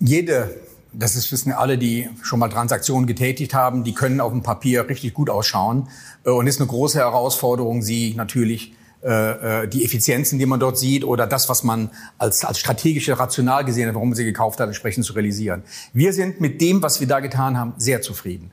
[0.00, 0.56] Jede,
[0.92, 4.88] das ist, wissen alle, die schon mal Transaktionen getätigt haben, die können auf dem Papier
[4.88, 5.88] richtig gut ausschauen.
[6.24, 11.26] Äh, Und ist eine große Herausforderung, sie natürlich die Effizienzen, die man dort sieht, oder
[11.26, 15.04] das, was man als, als strategische rational gesehen hat, warum man sie gekauft hat, entsprechend
[15.04, 15.62] zu realisieren.
[15.92, 18.50] Wir sind mit dem, was wir da getan haben, sehr zufrieden.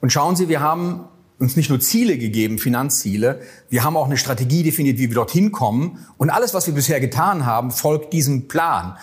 [0.00, 1.04] Und schauen Sie, wir haben
[1.38, 5.52] uns nicht nur Ziele gegeben, Finanzziele, wir haben auch eine Strategie definiert, wie wir dorthin
[5.52, 6.06] kommen.
[6.16, 8.96] Und alles, was wir bisher getan haben, folgt diesem Plan,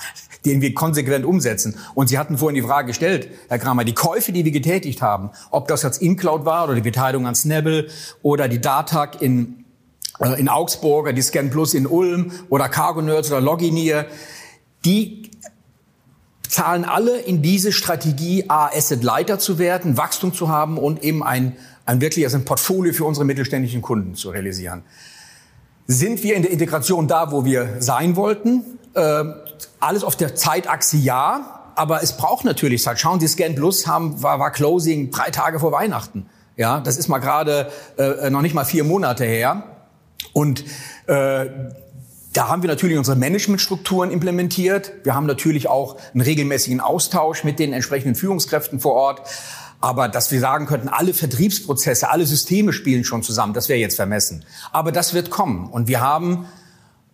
[0.45, 1.77] den wir konsequent umsetzen.
[1.93, 5.29] Und Sie hatten vorhin die Frage gestellt, Herr Kramer, die Käufe, die wir getätigt haben,
[5.51, 7.87] ob das jetzt InCloud war oder die Beteiligung an Snabble
[8.21, 9.60] oder die Datak in, äh,
[10.37, 14.05] in Augsburg die Scan Plus in Ulm oder Cargo Nerds oder Loginier,
[14.85, 15.31] die
[16.47, 21.23] zahlen alle in diese Strategie, A, Asset Lighter zu werden, Wachstum zu haben und eben
[21.23, 21.55] ein,
[21.85, 24.83] ein wirkliches ein Portfolio für unsere mittelständischen Kunden zu realisieren.
[25.87, 28.63] Sind wir in der Integration da, wo wir sein wollten?
[28.95, 29.33] Ähm,
[29.79, 32.99] alles auf der Zeitachse ja, aber es braucht natürlich Zeit.
[32.99, 36.25] Schauen Sie, Scan Plus haben, war, war Closing drei Tage vor Weihnachten.
[36.57, 39.63] Ja, das ist mal gerade äh, noch nicht mal vier Monate her.
[40.33, 40.63] Und
[41.07, 41.47] äh,
[42.33, 44.93] da haben wir natürlich unsere Managementstrukturen implementiert.
[45.03, 49.21] Wir haben natürlich auch einen regelmäßigen Austausch mit den entsprechenden Führungskräften vor Ort.
[49.81, 53.95] Aber dass wir sagen könnten, alle Vertriebsprozesse, alle Systeme spielen schon zusammen, das wäre jetzt
[53.95, 54.45] vermessen.
[54.71, 55.69] Aber das wird kommen.
[55.69, 56.45] Und wir haben,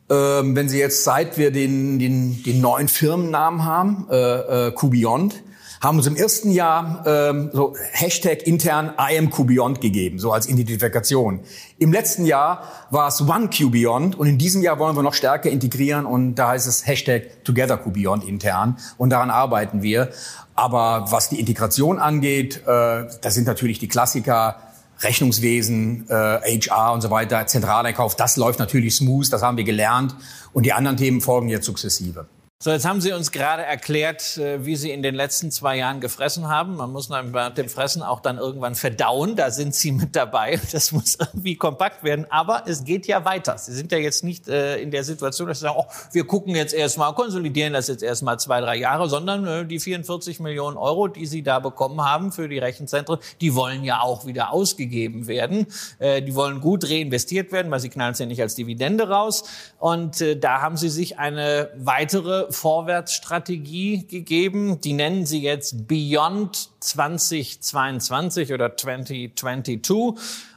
[0.10, 5.42] ähm, wenn Sie jetzt, seit wir den, den, den neuen Firmennamen haben, äh, äh, QBeyond,
[5.82, 10.48] haben uns im ersten Jahr ähm, so Hashtag intern I am QBeyond gegeben, so als
[10.48, 11.42] Identifikation.
[11.78, 15.50] Im letzten Jahr war es One QBeyond und in diesem Jahr wollen wir noch stärker
[15.50, 20.10] integrieren und da heißt es Hashtag Together QBeyond intern und daran arbeiten wir.
[20.56, 24.56] Aber was die Integration angeht, äh, das sind natürlich die Klassiker,
[25.02, 30.16] Rechnungswesen, äh, HR und so weiter, Zentraleinkauf, das läuft natürlich smooth, das haben wir gelernt
[30.54, 32.26] und die anderen Themen folgen jetzt sukzessive.
[32.60, 36.02] So, jetzt haben Sie uns gerade erklärt, äh, wie Sie in den letzten zwei Jahren
[36.02, 36.76] gefressen haben.
[36.76, 39.36] Man muss nach dem Fressen auch dann irgendwann verdauen.
[39.36, 40.60] Da sind Sie mit dabei.
[40.72, 42.26] Das muss irgendwie kompakt werden.
[42.32, 43.60] Aber es geht ja weiter.
[43.60, 46.56] Sie sind ja jetzt nicht äh, in der Situation, dass Sie sagen, oh, wir gucken
[46.56, 51.08] jetzt erstmal, konsolidieren das jetzt erstmal zwei, drei Jahre, sondern äh, die 44 Millionen Euro,
[51.08, 55.68] die Sie da bekommen haben für die Rechenzentren, die wollen ja auch wieder ausgegeben werden.
[56.00, 59.44] Die wollen gut reinvestiert werden, weil Sie knallen es ja nicht als Dividende raus.
[59.80, 64.82] Und da haben Sie sich eine weitere Vorwärtsstrategie gegeben.
[64.82, 69.82] Die nennen Sie jetzt Beyond 2022 oder 2022.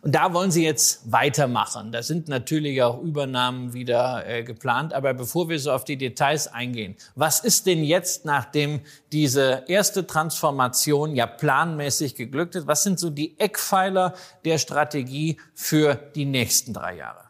[0.02, 1.92] Und da wollen Sie jetzt weitermachen.
[1.92, 4.92] Da sind natürlich auch Übernahmen wieder äh, geplant.
[4.92, 8.80] Aber bevor wir so auf die Details eingehen, was ist denn jetzt, nachdem
[9.12, 15.94] diese erste Transformation ja planmäßig geglückt ist, was sind so die Eckpfeiler der Strategie für
[15.94, 17.29] die nächsten drei Jahre?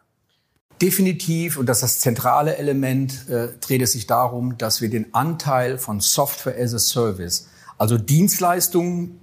[0.81, 5.13] Definitiv, und das ist das zentrale Element, äh, dreht es sich darum, dass wir den
[5.13, 9.19] Anteil von Software as a Service, also Dienstleistungen,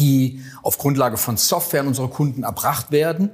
[0.00, 3.30] die auf Grundlage von Software an unsere Kunden erbracht werden,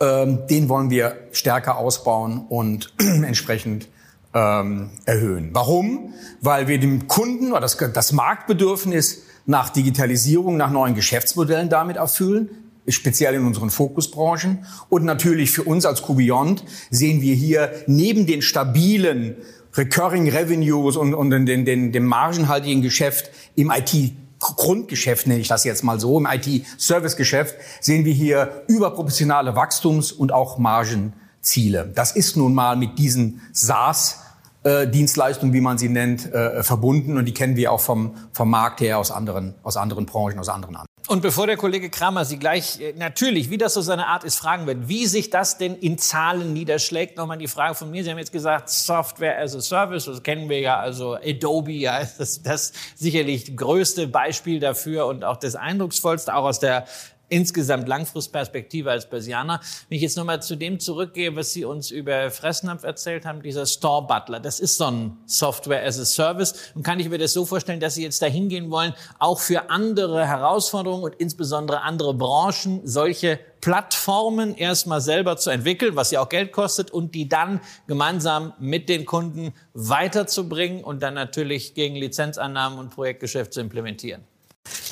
[0.00, 3.88] ähm, den wollen wir stärker ausbauen und entsprechend
[4.34, 5.50] ähm, erhöhen.
[5.54, 6.12] Warum?
[6.42, 12.50] Weil wir dem Kunden oder das, das Marktbedürfnis nach Digitalisierung, nach neuen Geschäftsmodellen damit erfüllen
[12.88, 14.66] speziell in unseren Fokusbranchen.
[14.88, 19.36] Und natürlich für uns als QBeyond sehen wir hier neben den stabilen
[19.74, 25.62] Recurring Revenues und, und den, den, dem margenhaltigen Geschäft im IT Grundgeschäft nenne ich das
[25.62, 31.90] jetzt mal so, im IT-Service-Geschäft sehen wir hier überproportionale Wachstums- und auch Margenziele.
[31.94, 34.18] Das ist nun mal mit diesen SaaS
[34.64, 38.50] äh, Dienstleistungen, wie man sie nennt, äh, verbunden und die kennen wir auch vom, vom
[38.50, 40.91] Markt her aus anderen, aus anderen Branchen, aus anderen Anbietern.
[41.08, 44.38] Und bevor der Kollege Kramer Sie gleich äh, natürlich, wie das so seine Art ist,
[44.38, 48.04] fragen wird, wie sich das denn in Zahlen niederschlägt, nochmal die Frage von mir.
[48.04, 52.06] Sie haben jetzt gesagt, Software as a Service, das kennen wir ja, also Adobe, ja,
[52.18, 56.86] das, das sicherlich größte Beispiel dafür und auch das eindrucksvollste, auch aus der
[57.32, 59.60] insgesamt Langfristperspektive als Börsianer.
[59.88, 63.64] Wenn ich jetzt nochmal zu dem zurückgehe, was Sie uns über Fressnapf erzählt haben, dieser
[63.64, 66.54] Store Butler, das ist so ein Software as a Service.
[66.74, 69.70] Und kann ich mir das so vorstellen, dass Sie jetzt da hingehen wollen, auch für
[69.70, 76.28] andere Herausforderungen und insbesondere andere Branchen solche Plattformen erstmal selber zu entwickeln, was ja auch
[76.28, 82.78] Geld kostet, und die dann gemeinsam mit den Kunden weiterzubringen und dann natürlich gegen Lizenzannahmen
[82.78, 84.22] und Projektgeschäft zu implementieren.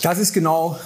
[0.03, 0.79] Das ist genau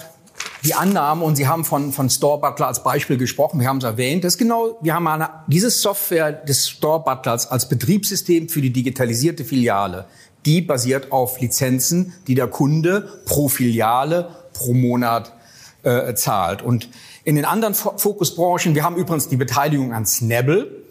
[0.65, 3.83] die Annahme, und Sie haben von, von Store Butler als Beispiel gesprochen, wir haben es
[3.83, 8.61] erwähnt, das ist genau, wir haben eine, diese Software des Store Butlers als Betriebssystem für
[8.61, 10.05] die digitalisierte Filiale.
[10.45, 15.33] Die basiert auf Lizenzen, die der Kunde pro Filiale pro Monat
[15.83, 16.61] äh, zahlt.
[16.61, 16.89] Und
[17.23, 20.84] in den anderen Fokusbranchen, wir haben übrigens die Beteiligung an Snabble,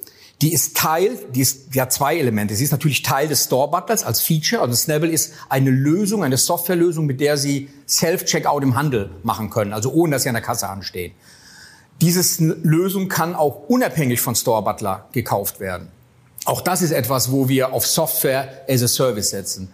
[0.44, 2.54] die ist Teil, die, ist, die hat zwei Elemente.
[2.54, 4.60] Sie ist natürlich Teil des Store Butlers als Feature.
[4.60, 9.72] Also Snabble ist eine Lösung, eine Softwarelösung, mit der Sie Self-Checkout im Handel machen können,
[9.72, 11.12] also ohne dass Sie an der Kasse anstehen.
[12.02, 15.88] Diese Lösung kann auch unabhängig von Store Butler gekauft werden.
[16.44, 19.72] Auch das ist etwas, wo wir auf Software as a Service setzen.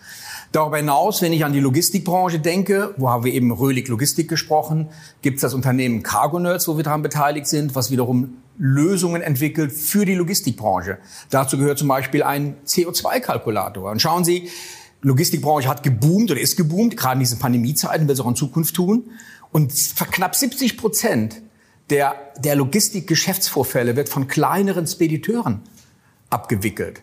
[0.52, 4.88] Darüber hinaus, wenn ich an die Logistikbranche denke, wo haben wir eben Röhlig Logistik gesprochen,
[5.20, 9.72] gibt es das Unternehmen Cargo Nerds, wo wir daran beteiligt sind, was wiederum Lösungen entwickelt
[9.72, 10.98] für die Logistikbranche.
[11.30, 13.90] Dazu gehört zum Beispiel ein CO2-Kalkulator.
[13.90, 14.50] Und schauen Sie,
[15.00, 18.76] Logistikbranche hat geboomt oder ist geboomt, gerade in diesen Pandemiezeiten, wird es auch in Zukunft
[18.76, 19.10] tun.
[19.50, 19.72] Und
[20.12, 21.40] knapp 70 Prozent
[21.88, 25.62] der, der Logistikgeschäftsvorfälle wird von kleineren Spediteuren
[26.28, 27.00] abgewickelt.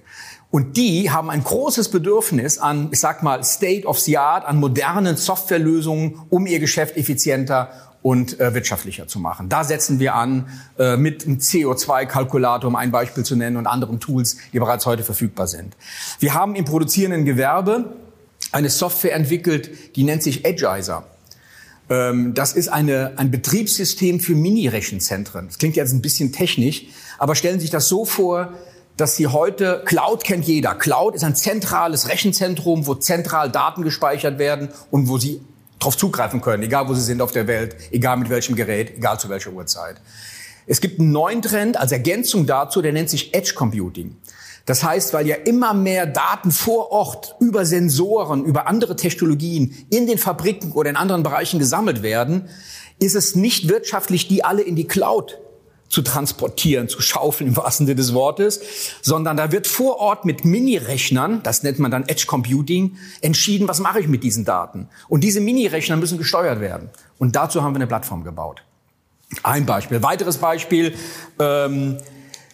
[0.50, 4.58] Und die haben ein großes Bedürfnis an, ich sag mal, State of the Art, an
[4.58, 7.72] modernen Softwarelösungen, um ihr Geschäft effizienter
[8.08, 9.50] und äh, wirtschaftlicher zu machen.
[9.50, 10.48] Da setzen wir an
[10.80, 15.04] äh, mit einem CO2-Kalkulator, um ein Beispiel zu nennen, und anderen Tools, die bereits heute
[15.04, 15.76] verfügbar sind.
[16.20, 17.98] Wir haben im produzierenden Gewerbe
[18.54, 21.04] eine Software entwickelt, die nennt sich Agizer.
[21.90, 25.48] Ähm, das ist eine, ein Betriebssystem für Mini-Rechenzentren.
[25.48, 26.86] Das klingt jetzt ein bisschen technisch,
[27.18, 28.54] aber stellen Sie sich das so vor,
[28.96, 30.76] dass Sie heute, Cloud kennt jeder.
[30.76, 35.42] Cloud ist ein zentrales Rechenzentrum, wo zentral Daten gespeichert werden und wo Sie
[35.80, 39.20] darauf zugreifen können, egal wo Sie sind auf der Welt, egal mit welchem Gerät, egal
[39.20, 39.98] zu welcher Uhrzeit.
[40.66, 44.18] Es gibt einen neuen Trend als Ergänzung dazu, der nennt sich Edge Computing.
[44.66, 50.08] Das heißt, weil ja immer mehr Daten vor Ort über Sensoren, über andere Technologien in
[50.08, 52.50] den Fabriken oder in anderen Bereichen gesammelt werden,
[53.00, 55.40] ist es nicht wirtschaftlich, die alle in die Cloud
[55.90, 58.62] zu transportieren, zu schaufeln im wahrsten Sinne des Wortes,
[59.02, 63.80] sondern da wird vor Ort mit Mini-Rechnern, das nennt man dann Edge Computing, entschieden, was
[63.80, 64.90] mache ich mit diesen Daten.
[65.08, 66.90] Und diese Mini-Rechner müssen gesteuert werden.
[67.18, 68.64] Und dazu haben wir eine Plattform gebaut.
[69.44, 70.02] Ein Beispiel.
[70.04, 70.96] Weiteres Beispiel,
[71.40, 71.98] ähm,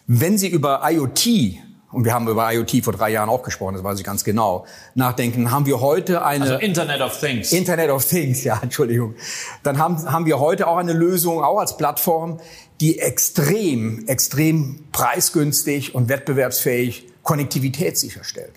[0.07, 1.59] wenn Sie über IoT
[1.93, 4.65] und wir haben über IoT vor drei Jahren auch gesprochen, das weiß ich ganz genau,
[4.95, 6.43] nachdenken, haben wir heute eine...
[6.43, 7.51] Also Internet of Things.
[7.51, 9.15] Internet of Things, ja, Entschuldigung.
[9.61, 12.39] Dann haben, haben wir heute auch eine Lösung, auch als Plattform,
[12.81, 18.53] die extrem, extrem preisgünstig und wettbewerbsfähig Konnektivität sicherstellt.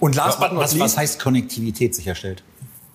[0.00, 2.42] Und last was, but not was, least, was heißt Konnektivität sicherstellt?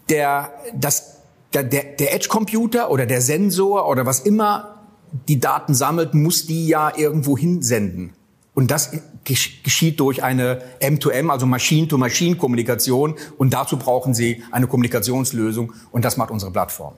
[0.10, 1.17] Der, das,
[1.53, 4.82] der, der Edge-Computer oder der Sensor oder was immer
[5.27, 8.13] die Daten sammelt, muss die ja irgendwo hinsenden.
[8.53, 8.91] Und das
[9.23, 13.15] geschieht durch eine M2M, also Machine-to-Machine-Kommunikation.
[13.38, 15.73] Und dazu brauchen Sie eine Kommunikationslösung.
[15.91, 16.95] Und das macht unsere Plattform.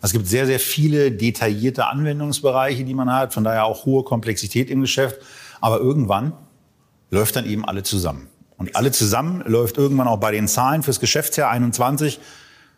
[0.00, 4.70] Es gibt sehr, sehr viele detaillierte Anwendungsbereiche, die man hat, von daher auch hohe Komplexität
[4.70, 5.16] im Geschäft.
[5.60, 6.32] Aber irgendwann
[7.10, 8.28] läuft dann eben alle zusammen.
[8.56, 12.20] Und alle zusammen läuft irgendwann auch bei den Zahlen fürs Geschäftsjahr 21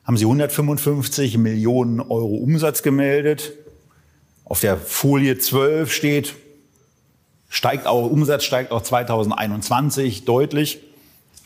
[0.04, 3.52] haben sie 155 Millionen Euro Umsatz gemeldet.
[4.44, 6.34] Auf der Folie 12 steht,
[7.48, 10.80] steigt auch, Umsatz steigt auch 2021 deutlich.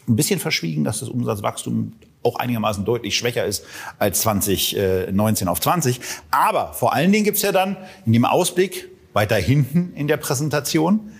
[0.08, 1.92] Ein bisschen verschwiegen, dass das Umsatzwachstum
[2.24, 3.64] auch einigermaßen deutlich schwächer ist
[3.98, 6.00] als 2019 auf 20.
[6.30, 11.12] Aber vor allen Dingen gibt's ja dann in dem Ausblick weiter hinten in der Präsentation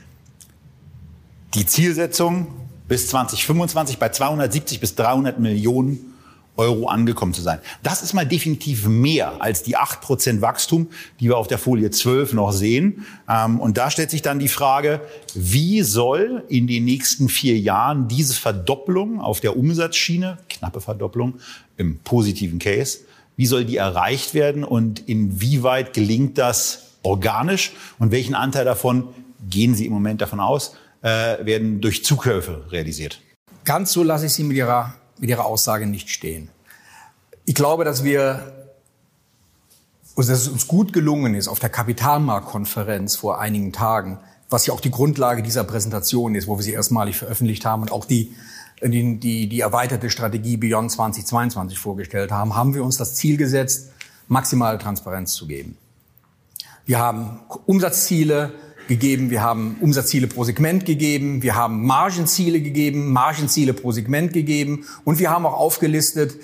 [1.54, 2.48] die Zielsetzung
[2.88, 6.13] bis 2025 bei 270 bis 300 Millionen
[6.56, 7.58] Euro angekommen zu sein.
[7.82, 10.88] Das ist mal definitiv mehr als die 8% Wachstum,
[11.20, 13.04] die wir auf der Folie 12 noch sehen.
[13.28, 15.00] Ähm, und da stellt sich dann die Frage,
[15.34, 21.34] wie soll in den nächsten vier Jahren diese Verdopplung auf der Umsatzschiene, knappe Verdopplung
[21.76, 22.98] im positiven Case,
[23.36, 29.08] wie soll die erreicht werden und inwieweit gelingt das organisch und welchen Anteil davon
[29.50, 33.20] gehen Sie im Moment davon aus, äh, werden durch Zukäufe realisiert?
[33.64, 36.48] Ganz so lasse ich Sie mit Ihrer mit Ihrer Aussage nicht stehen.
[37.44, 38.53] Ich glaube, dass wir
[40.16, 44.81] dass es uns gut gelungen ist auf der Kapitalmarktkonferenz vor einigen Tagen, was ja auch
[44.81, 48.35] die Grundlage dieser Präsentation ist, wo wir sie erstmalig veröffentlicht haben und auch die,
[48.83, 53.90] die, die, die erweiterte Strategie Beyond 2022 vorgestellt haben, haben wir uns das Ziel gesetzt,
[54.29, 55.77] maximale Transparenz zu geben.
[56.87, 58.53] Wir haben Umsatzziele
[58.88, 64.85] gegeben, wir haben Umsatzziele pro Segment gegeben, wir haben Margenziele gegeben, Margenziele pro Segment gegeben
[65.05, 66.35] und wir haben auch aufgelistet,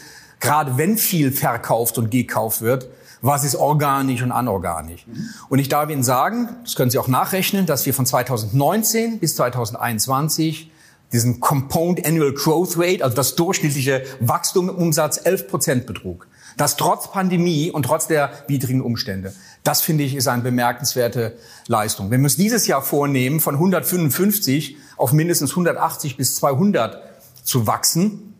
[0.40, 2.88] gerade wenn viel verkauft und gekauft wird,
[3.22, 5.06] was ist organisch und anorganisch.
[5.48, 9.36] Und ich darf Ihnen sagen, das können Sie auch nachrechnen, dass wir von 2019 bis
[9.36, 10.70] 2021
[11.12, 16.28] diesen Compound Annual Growth Rate, also das durchschnittliche Wachstum im Umsatz, 11 Prozent betrug.
[16.56, 19.32] Das trotz Pandemie und trotz der widrigen Umstände.
[19.62, 22.10] Das finde ich ist eine bemerkenswerte Leistung.
[22.10, 27.02] Wenn wir uns dieses Jahr vornehmen, von 155 auf mindestens 180 bis 200
[27.42, 28.34] zu wachsen,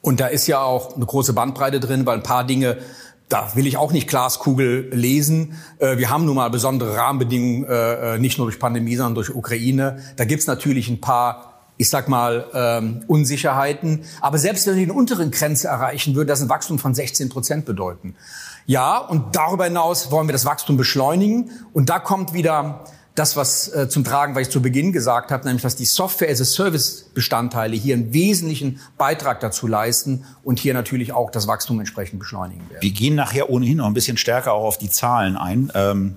[0.00, 2.78] und da ist ja auch eine große Bandbreite drin, weil ein paar Dinge
[3.32, 5.54] da will ich auch nicht Glaskugel lesen.
[5.78, 9.34] Äh, wir haben nun mal besondere Rahmenbedingungen, äh, äh, nicht nur durch Pandemie, sondern durch
[9.34, 10.02] Ukraine.
[10.16, 14.04] Da gibt's natürlich ein paar ich sag mal, ähm, Unsicherheiten.
[14.20, 17.64] Aber selbst wenn wir die unteren Grenze erreichen, würde das ein Wachstum von 16 Prozent
[17.64, 18.14] bedeuten.
[18.66, 21.50] Ja, und darüber hinaus wollen wir das Wachstum beschleunigen.
[21.72, 25.44] Und da kommt wieder das, was äh, zum Tragen, was ich zu Beginn gesagt habe,
[25.44, 31.46] nämlich, dass die Software-as-a-Service-Bestandteile hier einen wesentlichen Beitrag dazu leisten und hier natürlich auch das
[31.46, 32.80] Wachstum entsprechend beschleunigen werden.
[32.80, 35.70] Wir gehen nachher ohnehin noch ein bisschen stärker auch auf die Zahlen ein.
[35.74, 36.16] Ähm,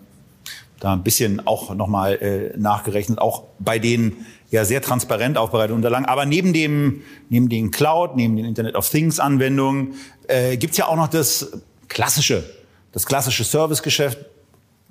[0.79, 6.05] da ein bisschen auch nochmal äh, nachgerechnet, auch bei den ja sehr transparent aufbereiteten Unterlagen.
[6.05, 9.95] Aber neben dem, neben den Cloud, neben den Internet of Things Anwendungen,
[10.27, 11.51] äh, gibt's ja auch noch das
[11.88, 12.43] klassische,
[12.91, 14.19] das klassische Servicegeschäft,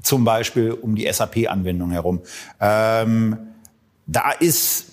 [0.03, 2.21] zum Beispiel um die SAP-Anwendung herum.
[2.61, 3.39] Ähm,
[4.07, 4.87] da ist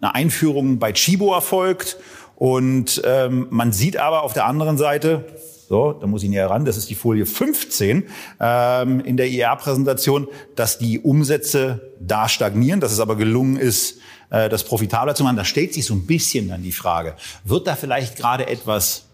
[0.00, 1.96] eine Einführung bei Chibo erfolgt
[2.34, 5.24] und ähm, man sieht aber auf der anderen Seite,
[5.68, 8.04] so, da muss ich näher ran, das ist die Folie 15
[8.38, 13.98] ähm, in der IR-Präsentation, dass die Umsätze da stagnieren, dass es aber gelungen ist,
[14.30, 15.36] äh, das profitabler zu machen.
[15.36, 19.06] Da stellt sich so ein bisschen dann die Frage, wird da vielleicht gerade etwas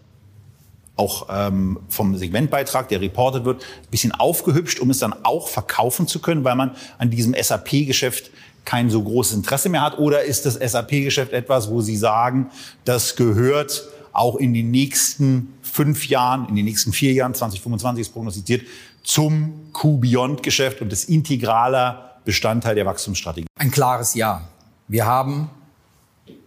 [0.95, 6.07] auch ähm, vom Segmentbeitrag, der reportet wird, ein bisschen aufgehübscht, um es dann auch verkaufen
[6.07, 8.31] zu können, weil man an diesem SAP-Geschäft
[8.65, 9.97] kein so großes Interesse mehr hat?
[9.97, 12.49] Oder ist das SAP-Geschäft etwas, wo Sie sagen,
[12.85, 18.13] das gehört auch in den nächsten fünf Jahren, in den nächsten vier Jahren, 2025 ist
[18.13, 18.61] prognostiziert,
[19.03, 23.47] zum Q-Beyond-Geschäft und das integraler Bestandteil der Wachstumsstrategie?
[23.57, 24.47] Ein klares Ja.
[24.87, 25.49] Wir haben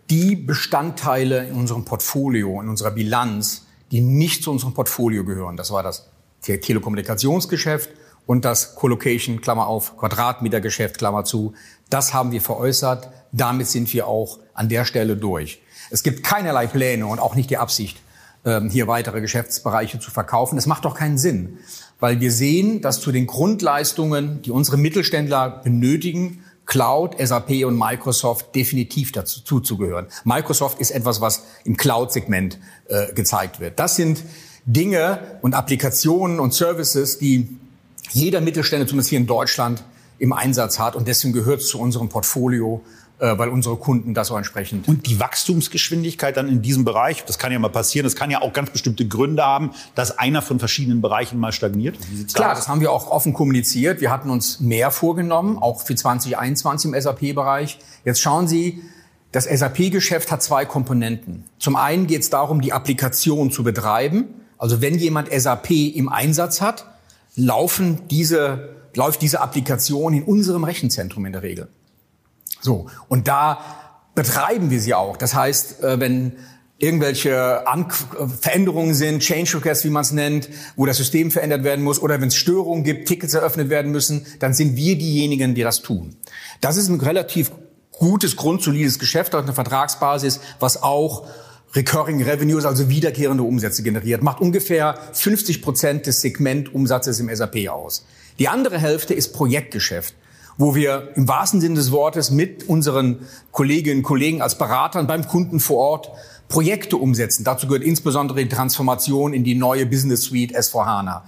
[0.08, 3.65] die Bestandteile in unserem Portfolio, in unserer Bilanz,
[3.96, 5.56] die nicht zu unserem Portfolio gehören.
[5.56, 6.10] Das war das
[6.42, 7.88] Telekommunikationsgeschäft
[8.26, 11.54] und das Colocation, Klammer auf, Quadratmetergeschäft, Klammer zu.
[11.88, 13.08] Das haben wir veräußert.
[13.32, 15.62] Damit sind wir auch an der Stelle durch.
[15.90, 17.96] Es gibt keinerlei Pläne und auch nicht die Absicht,
[18.44, 20.58] ähm, hier weitere Geschäftsbereiche zu verkaufen.
[20.58, 21.58] Es macht doch keinen Sinn,
[21.98, 28.54] weil wir sehen, dass zu den Grundleistungen, die unsere Mittelständler benötigen, Cloud, SAP und Microsoft
[28.54, 30.06] definitiv dazu zuzugehören.
[30.24, 33.78] Microsoft ist etwas, was im Cloud-Segment äh, gezeigt wird.
[33.78, 34.22] Das sind
[34.66, 37.48] Dinge und Applikationen und Services, die
[38.10, 39.84] jeder Mittelständler, zumindest hier in Deutschland,
[40.18, 40.96] im Einsatz hat.
[40.96, 42.82] Und deswegen gehört es zu unserem Portfolio
[43.18, 44.88] weil unsere Kunden das so entsprechend.
[44.88, 48.42] Und die Wachstumsgeschwindigkeit dann in diesem Bereich, das kann ja mal passieren, das kann ja
[48.42, 51.96] auch ganz bestimmte Gründe haben, dass einer von verschiedenen Bereichen mal stagniert.
[52.34, 52.58] Klar, aus?
[52.58, 54.00] das haben wir auch offen kommuniziert.
[54.00, 57.78] Wir hatten uns mehr vorgenommen, auch für 2021 im SAP-Bereich.
[58.04, 58.82] Jetzt schauen Sie,
[59.32, 61.44] das SAP-Geschäft hat zwei Komponenten.
[61.58, 64.28] Zum einen geht es darum, die Applikation zu betreiben.
[64.58, 66.86] Also wenn jemand SAP im Einsatz hat,
[67.34, 71.68] laufen diese, läuft diese Applikation in unserem Rechenzentrum in der Regel.
[72.66, 73.60] So, und da
[74.16, 75.16] betreiben wir sie auch.
[75.16, 76.32] Das heißt, äh, wenn
[76.78, 77.86] irgendwelche An
[78.40, 82.20] Veränderungen sind, Change Requests, wie man es nennt, wo das System verändert werden muss, oder
[82.20, 86.16] wenn es Störungen gibt, Tickets eröffnet werden müssen, dann sind wir diejenigen, die das tun.
[86.60, 87.52] Das ist ein relativ
[87.92, 91.28] gutes, grundsolides Geschäft auf einer Vertragsbasis, was auch
[91.76, 98.06] Recurring Revenues, also wiederkehrende Umsätze generiert, macht ungefähr 50 Prozent des Segmentumsatzes im SAP aus.
[98.40, 100.16] Die andere Hälfte ist Projektgeschäft
[100.58, 103.20] wo wir im wahrsten Sinne des Wortes mit unseren
[103.52, 106.10] Kolleginnen und Kollegen als Beratern beim Kunden vor Ort
[106.48, 107.44] Projekte umsetzen.
[107.44, 111.22] Dazu gehört insbesondere die Transformation in die neue Business Suite S4HANA.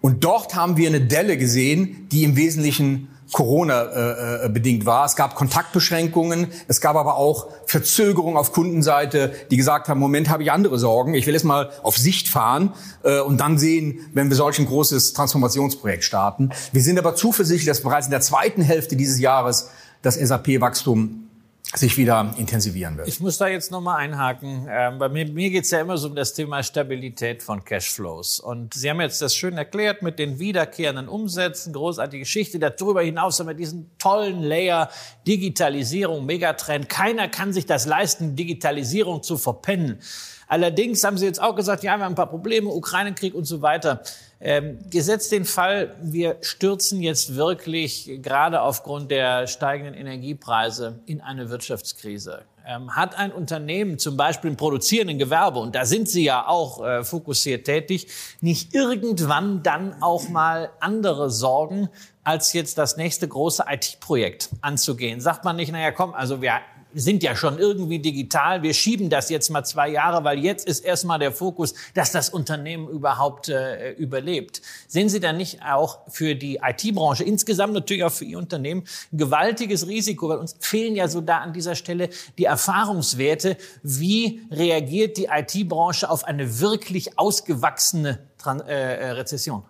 [0.00, 5.06] Und dort haben wir eine Delle gesehen, die im Wesentlichen Corona äh, äh, bedingt war.
[5.06, 10.42] Es gab Kontaktbeschränkungen, es gab aber auch Verzögerungen auf Kundenseite, die gesagt haben, Moment, habe
[10.42, 11.14] ich andere Sorgen.
[11.14, 14.66] Ich will jetzt mal auf Sicht fahren äh, und dann sehen, wenn wir solch ein
[14.66, 16.50] großes Transformationsprojekt starten.
[16.72, 19.70] Wir sind aber zuversichtlich, dass bereits in der zweiten Hälfte dieses Jahres
[20.02, 21.28] das SAP-Wachstum
[21.74, 23.08] sich wieder intensivieren wird.
[23.08, 24.66] Ich muss da jetzt nochmal einhaken.
[24.68, 28.40] Ähm, bei mir, mir geht es ja immer so um das Thema Stabilität von Cashflows.
[28.40, 32.58] Und Sie haben jetzt das schön erklärt mit den wiederkehrenden Umsätzen, großartige Geschichte.
[32.58, 34.90] Darüber hinaus haben wir diesen tollen Layer
[35.26, 36.88] Digitalisierung, Megatrend.
[36.88, 40.00] Keiner kann sich das leisten, Digitalisierung zu verpennen.
[40.48, 43.62] Allerdings haben Sie jetzt auch gesagt, ja, wir haben ein paar Probleme, Ukraine-Krieg und so
[43.62, 44.02] weiter.
[44.44, 51.48] Ähm, gesetzt den Fall, wir stürzen jetzt wirklich gerade aufgrund der steigenden Energiepreise in eine
[51.48, 52.42] Wirtschaftskrise.
[52.66, 56.84] Ähm, hat ein Unternehmen, zum Beispiel im produzierenden Gewerbe, und da sind Sie ja auch
[56.84, 58.08] äh, fokussiert tätig,
[58.40, 61.88] nicht irgendwann dann auch mal andere Sorgen,
[62.24, 65.20] als jetzt das nächste große IT-Projekt anzugehen?
[65.20, 66.60] Sagt man nicht, naja, komm, also wir
[66.94, 68.62] sind ja schon irgendwie digital.
[68.62, 72.28] Wir schieben das jetzt mal zwei Jahre, weil jetzt ist erstmal der Fokus, dass das
[72.30, 74.62] Unternehmen überhaupt äh, überlebt.
[74.88, 79.18] Sehen Sie da nicht auch für die IT-Branche, insgesamt natürlich auch für Ihr Unternehmen, ein
[79.18, 83.56] gewaltiges Risiko, weil uns fehlen ja so da an dieser Stelle die Erfahrungswerte.
[83.82, 89.62] Wie reagiert die IT-Branche auf eine wirklich ausgewachsene Tran äh, äh, Rezession?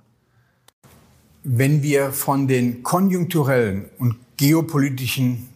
[1.44, 5.48] Wenn wir von den konjunkturellen und geopolitischen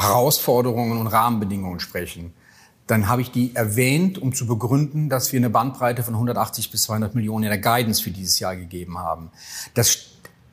[0.00, 2.32] Herausforderungen und Rahmenbedingungen sprechen,
[2.86, 6.82] dann habe ich die erwähnt, um zu begründen, dass wir eine Bandbreite von 180 bis
[6.82, 9.30] 200 Millionen in der Guidance für dieses Jahr gegeben haben.
[9.74, 10.10] Das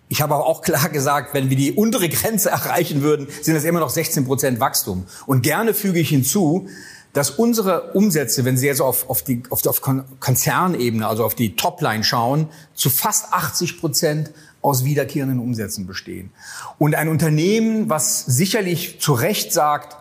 [0.09, 3.63] ich habe aber auch klar gesagt, wenn wir die untere Grenze erreichen würden, sind das
[3.63, 5.05] immer noch 16 Prozent Wachstum.
[5.25, 6.69] Und gerne füge ich hinzu,
[7.13, 11.55] dass unsere Umsätze, wenn Sie jetzt auf, auf die auf, auf Konzernebene, also auf die
[11.55, 14.31] Topline schauen, zu fast 80 Prozent
[14.67, 16.31] aus wiederkehrenden Umsätzen bestehen.
[16.77, 19.97] Und ein Unternehmen, was sicherlich zu Recht sagt,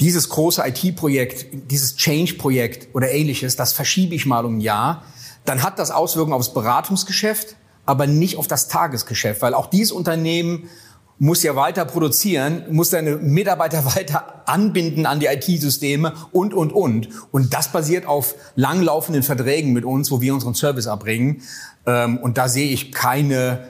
[0.00, 5.04] dieses große IT-Projekt, dieses Change-Projekt oder ähnliches, das verschiebe ich mal um ein Jahr,
[5.44, 10.68] dann hat das Auswirkungen aufs Beratungsgeschäft, aber nicht auf das Tagesgeschäft, weil auch dieses Unternehmen
[11.18, 17.10] muss ja weiter produzieren, muss seine Mitarbeiter weiter anbinden an die IT-Systeme und, und, und.
[17.30, 21.42] Und das basiert auf langlaufenden Verträgen mit uns, wo wir unseren Service erbringen.
[21.86, 23.68] Ähm, und da sehe ich keine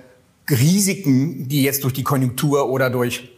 [0.51, 3.31] Risiken, die jetzt durch die Konjunktur oder durch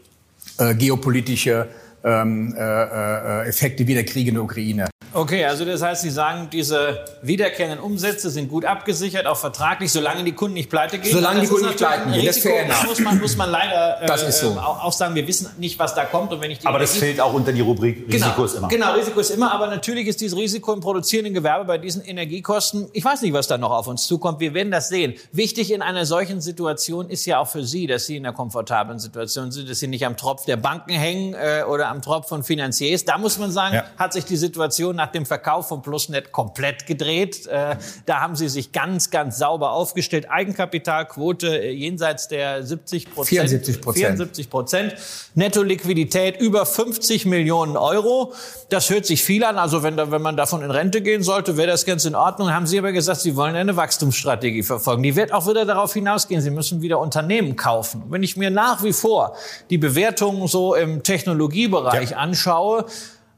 [0.59, 1.69] äh, geopolitische
[2.05, 6.11] ähm, äh, äh, Effekte wie der Krieg in der Ukraine Okay, also das heißt, Sie
[6.11, 11.13] sagen, diese wiederkehrenden Umsätze sind gut abgesichert, auch vertraglich, solange die Kunden nicht pleite gehen.
[11.13, 14.23] Solange die Kunden nicht pleite gehen, das ist muss man, muss man leider äh, das
[14.23, 14.53] ist so.
[14.53, 16.33] auch, auch, sagen, wir wissen nicht, was da kommt.
[16.33, 18.69] Und wenn ich die aber das fällt auch unter die Rubrik genau, Risiko ist immer.
[18.69, 22.89] Genau, Risiko ist immer, aber natürlich ist dieses Risiko im produzierenden Gewerbe bei diesen Energiekosten,
[22.95, 25.15] ich weiß nicht, was da noch auf uns zukommt, wir werden das sehen.
[25.31, 28.99] Wichtig in einer solchen Situation ist ja auch für Sie, dass Sie in einer komfortablen
[28.99, 32.43] Situation sind, dass Sie nicht am Tropf der Banken hängen äh, oder am Tropf von
[32.43, 33.05] Finanziers.
[33.05, 33.84] Da muss man sagen, ja.
[33.97, 37.47] hat sich die Situation nach dem Verkauf von Plusnet komplett gedreht.
[37.47, 37.76] Äh,
[38.07, 40.30] da haben sie sich ganz, ganz sauber aufgestellt.
[40.30, 43.28] Eigenkapitalquote äh, jenseits der 70 Prozent.
[43.28, 44.07] 74 Prozent.
[44.07, 44.95] 74 Prozent.
[45.34, 48.32] Netto-Liquidität über 50 Millionen Euro.
[48.70, 49.59] Das hört sich viel an.
[49.59, 52.53] Also wenn, da, wenn man davon in Rente gehen sollte, wäre das ganz in Ordnung.
[52.53, 55.03] Haben Sie aber gesagt, Sie wollen eine Wachstumsstrategie verfolgen.
[55.03, 56.40] Die wird auch wieder darauf hinausgehen.
[56.40, 58.05] Sie müssen wieder Unternehmen kaufen.
[58.09, 59.36] Wenn ich mir nach wie vor
[59.68, 62.16] die Bewertungen so im Technologiebereich ja.
[62.16, 62.87] anschaue,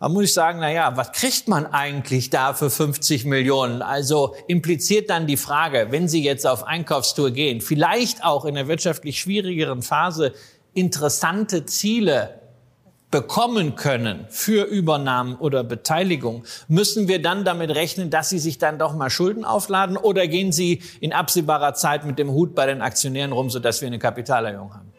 [0.01, 3.80] da muss ich sagen, na ja, was kriegt man eigentlich da für 50 Millionen?
[3.80, 8.68] Also impliziert dann die Frage, wenn Sie jetzt auf Einkaufstour gehen, vielleicht auch in der
[8.68, 10.34] wirtschaftlich schwierigeren Phase
[10.74, 12.40] interessante Ziele
[13.11, 18.78] bekommen können für Übernahmen oder Beteiligung, müssen wir dann damit rechnen, dass Sie sich dann
[18.78, 22.82] doch mal Schulden aufladen oder gehen Sie in absehbarer Zeit mit dem Hut bei den
[22.82, 24.93] Aktionären rum, sodass wir eine Kapitalerhöhung haben?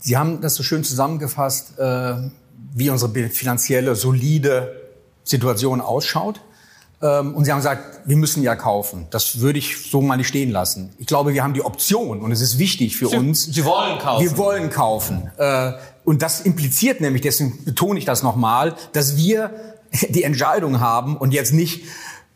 [0.00, 1.78] Sie haben das so schön zusammengefasst.
[1.78, 2.30] Äh
[2.74, 4.76] wie unsere finanzielle, solide
[5.24, 6.40] Situation ausschaut.
[7.02, 9.06] Ähm, und Sie haben gesagt, wir müssen ja kaufen.
[9.10, 10.92] Das würde ich so mal nicht stehen lassen.
[10.98, 13.44] Ich glaube, wir haben die Option und es ist wichtig für Sie, uns.
[13.44, 14.24] Sie wollen kaufen.
[14.24, 15.30] Wir wollen kaufen.
[15.38, 15.72] Äh,
[16.04, 19.50] und das impliziert nämlich, deswegen betone ich das nochmal, dass wir
[20.10, 21.84] die Entscheidung haben und jetzt nicht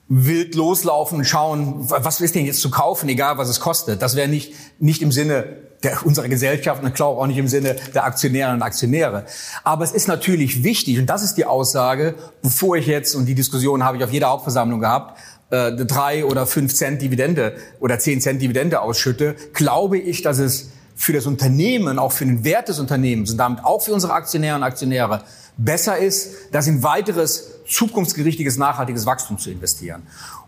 [0.09, 4.03] wild loslaufen und schauen, was ist denn jetzt zu kaufen, egal was es kostet.
[4.03, 5.45] Das wäre nicht, nicht im Sinne
[5.83, 9.25] der, unserer Gesellschaft und ich glaube auch nicht im Sinne der Aktionärinnen und Aktionäre.
[9.63, 13.35] Aber es ist natürlich wichtig, und das ist die Aussage, bevor ich jetzt, und die
[13.35, 15.19] Diskussion habe ich auf jeder Hauptversammlung gehabt,
[15.51, 20.71] äh, drei oder fünf Cent Dividende oder zehn Cent Dividende ausschütte, glaube ich, dass es
[20.97, 24.57] für das Unternehmen, auch für den Wert des Unternehmens und damit auch für unsere Aktionäre
[24.57, 25.23] und Aktionäre
[25.57, 30.03] besser ist, das in weiteres zukunftsgerichtiges, nachhaltiges Wachstum zu investieren.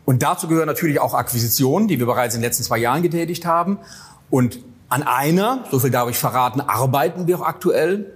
[0.05, 3.45] Und dazu gehören natürlich auch Akquisitionen, die wir bereits in den letzten zwei Jahren getätigt
[3.45, 3.79] haben.
[4.31, 8.13] Und an einer, so viel darf ich verraten, arbeiten wir auch aktuell.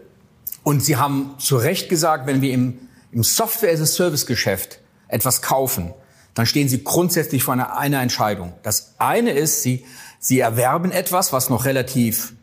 [0.62, 2.78] Und Sie haben zu Recht gesagt, wenn wir im,
[3.12, 4.78] im Software-as-a-Service-Geschäft
[5.08, 5.92] etwas kaufen,
[6.34, 8.52] dann stehen Sie grundsätzlich vor einer, einer Entscheidung.
[8.62, 9.84] Das eine ist, Sie,
[10.20, 12.34] Sie erwerben etwas, was noch relativ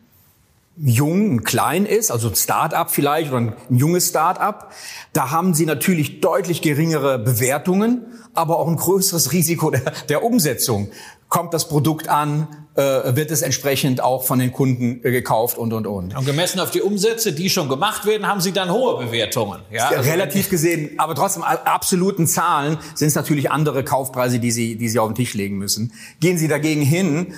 [0.80, 4.72] jung und klein ist, also ein Start-up vielleicht oder ein junges Start-up.
[5.12, 10.90] Da haben Sie natürlich deutlich geringere Bewertungen, aber auch ein größeres Risiko der, der Umsetzung.
[11.28, 15.72] kommt das Produkt an, äh, wird es entsprechend auch von den Kunden äh, gekauft und,
[15.72, 16.16] und, und.
[16.16, 19.60] Und gemessen auf die Umsätze, die schon gemacht werden, haben Sie dann hohe Bewertungen.
[19.70, 24.76] Ja, also relativ gesehen, aber trotzdem absoluten Zahlen sind es natürlich andere Kaufpreise, die Sie,
[24.76, 25.92] die Sie auf den Tisch legen müssen.
[26.20, 27.34] Gehen Sie dagegen hin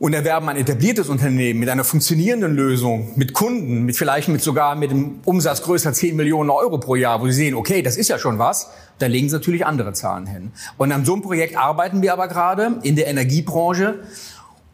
[0.00, 4.74] und erwerben ein etabliertes Unternehmen mit einer funktionierenden Lösung, mit Kunden, mit vielleicht mit sogar
[4.74, 8.08] mit einem Umsatz größer 10 Millionen Euro pro Jahr, wo Sie sehen, okay, das ist
[8.08, 10.52] ja schon was, da legen Sie natürlich andere Zahlen hin.
[10.78, 14.00] Und an so einem Projekt arbeiten wir aber gerade in der Energiebranche.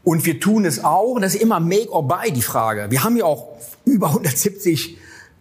[0.04, 2.86] Und wir tun es auch, das ist immer make or buy die Frage.
[2.90, 3.48] Wir haben ja auch
[3.84, 4.96] über 170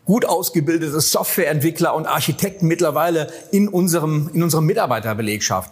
[0.05, 5.71] gut ausgebildete Softwareentwickler und Architekten mittlerweile in unserem, in unserer Mitarbeiterbelegschaft.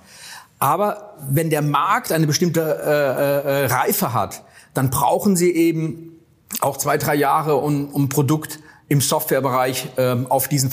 [0.63, 4.43] Aber wenn der Markt eine bestimmte äh, äh, Reife hat,
[4.73, 6.21] dann brauchen Sie eben
[6.61, 10.69] auch zwei, drei Jahre, um, um Produkt im Softwarebereich ähm, auf diesen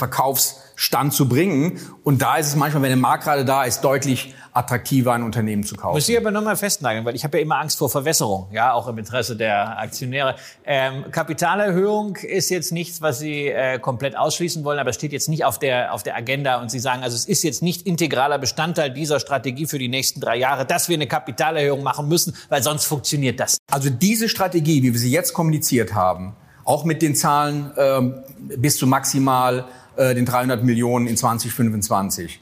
[0.81, 1.79] Verkaufsstand zu bringen.
[2.03, 5.63] Und da ist es manchmal, wenn der Markt gerade da ist, deutlich attraktiver, ein Unternehmen
[5.63, 5.95] zu kaufen.
[5.95, 8.87] Muss ich aber nochmal festnageln, weil ich habe ja immer Angst vor Verwässerung, ja, auch
[8.87, 10.35] im Interesse der Aktionäre.
[10.65, 15.29] Ähm, Kapitalerhöhung ist jetzt nichts, was Sie äh, komplett ausschließen wollen, aber es steht jetzt
[15.29, 18.39] nicht auf der, auf der Agenda und Sie sagen, also es ist jetzt nicht integraler
[18.39, 22.61] Bestandteil dieser Strategie für die nächsten drei Jahre, dass wir eine Kapitalerhöhung machen müssen, weil
[22.61, 23.57] sonst funktioniert das.
[23.71, 28.77] Also diese Strategie, wie wir sie jetzt kommuniziert haben, auch mit den Zahlen äh, bis
[28.77, 29.65] zu maximal
[29.95, 32.39] äh, den 300 Millionen in 2025.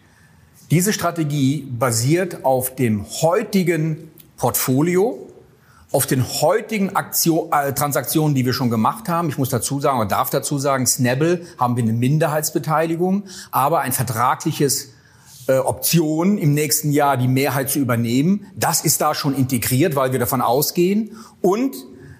[0.72, 5.28] Diese Strategie basiert auf dem heutigen Portfolio,
[5.91, 9.30] auf den heutigen Aktion, äh, Transaktionen, die wir schon gemacht haben.
[9.30, 13.91] Ich muss dazu sagen oder darf dazu sagen, Snabble haben wir eine Minderheitsbeteiligung, aber ein
[13.91, 14.89] vertragliches
[15.47, 18.45] äh, Option im nächsten Jahr die Mehrheit zu übernehmen.
[18.56, 21.18] Das ist da schon integriert, weil wir davon ausgehen.
[21.41, 21.76] Und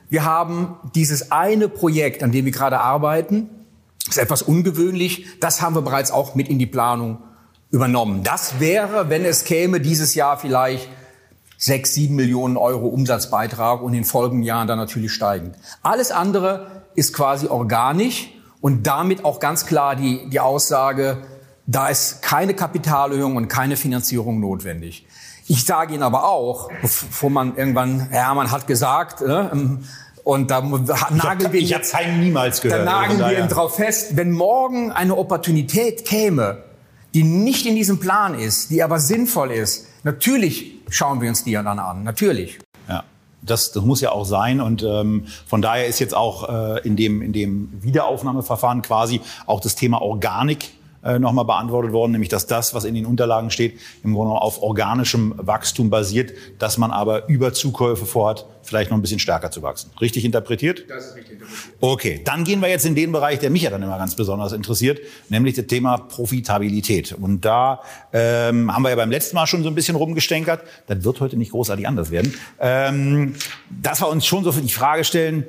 [0.10, 3.50] wir haben dieses eine Projekt, an dem wir gerade arbeiten,
[4.10, 5.28] ist etwas ungewöhnlich.
[5.40, 7.20] Das haben wir bereits auch mit in die Planung
[7.72, 8.24] übernommen.
[8.24, 10.90] Das wäre, wenn es käme, dieses Jahr vielleicht
[11.58, 15.56] sechs, sieben Millionen Euro Umsatzbeitrag und in den folgenden Jahren dann natürlich steigend.
[15.84, 18.32] Alles andere ist quasi organisch
[18.62, 21.18] und damit auch ganz klar die, die Aussage,
[21.68, 25.06] da ist keine Kapitalerhöhung und keine Finanzierung notwendig.
[25.48, 29.84] Ich sage Ihnen aber auch, bevor man irgendwann, ja, man hat gesagt, ähm,
[30.30, 32.82] und da nageln wir ich jetzt niemals gehört.
[32.82, 36.64] Da nageln wir ihn drauf fest, wenn morgen eine Opportunität käme,
[37.14, 41.54] die nicht in diesem Plan ist, die aber sinnvoll ist, natürlich schauen wir uns die
[41.54, 42.04] dann an.
[42.04, 42.60] Natürlich.
[42.88, 43.04] Ja.
[43.42, 46.96] Das, das muss ja auch sein und ähm, von daher ist jetzt auch äh, in,
[46.96, 50.72] dem, in dem Wiederaufnahmeverfahren quasi auch das Thema Organik
[51.20, 55.34] nochmal beantwortet worden, nämlich dass das, was in den Unterlagen steht, im Grunde auf organischem
[55.38, 59.92] Wachstum basiert, dass man aber über Zukäufe vorhat, vielleicht noch ein bisschen stärker zu wachsen.
[60.00, 60.86] Richtig interpretiert?
[60.88, 61.76] Das ist richtig interpretiert.
[61.80, 64.52] Okay, dann gehen wir jetzt in den Bereich, der mich ja dann immer ganz besonders
[64.52, 67.14] interessiert, nämlich das Thema Profitabilität.
[67.14, 67.82] Und da
[68.14, 70.62] ähm, haben wir ja beim letzten Mal schon so ein bisschen rumgestänkert.
[70.88, 72.34] Das wird heute nicht großartig anders werden.
[72.60, 73.36] Ähm,
[73.70, 75.46] dass wir uns schon so für die Frage stellen,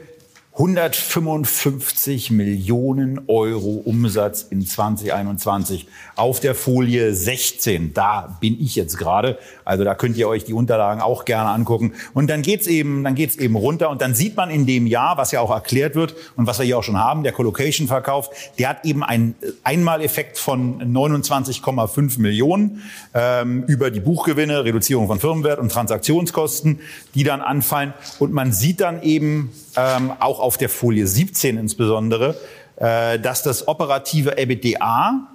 [0.52, 5.86] 155 Millionen Euro Umsatz in 2021
[6.16, 7.94] auf der Folie 16.
[7.94, 9.38] Da bin ich jetzt gerade.
[9.64, 11.92] Also da könnt ihr euch die Unterlagen auch gerne angucken.
[12.14, 15.16] Und dann geht's eben, dann geht's eben runter und dann sieht man in dem Jahr,
[15.16, 18.70] was ja auch erklärt wird und was wir hier auch schon haben, der Colocation-Verkauf, der
[18.70, 22.82] hat eben einen Einmaleffekt von 29,5 Millionen
[23.14, 26.80] ähm, über die Buchgewinne, Reduzierung von Firmenwert und Transaktionskosten,
[27.14, 27.94] die dann anfallen.
[28.18, 32.36] Und man sieht dann eben ähm, auch auf der Folie 17 insbesondere,
[32.76, 35.28] äh, dass das operative EBITDA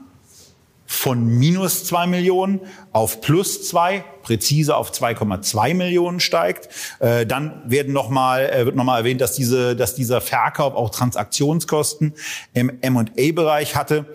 [0.87, 2.59] von minus zwei Millionen
[2.91, 6.69] auf plus zwei, präzise auf 2,2 Millionen steigt.
[6.99, 10.91] Äh, dann werden noch mal, äh, wird nochmal erwähnt, dass, diese, dass dieser Verkauf auch
[10.91, 12.13] Transaktionskosten
[12.53, 14.05] im M&A-Bereich hatte.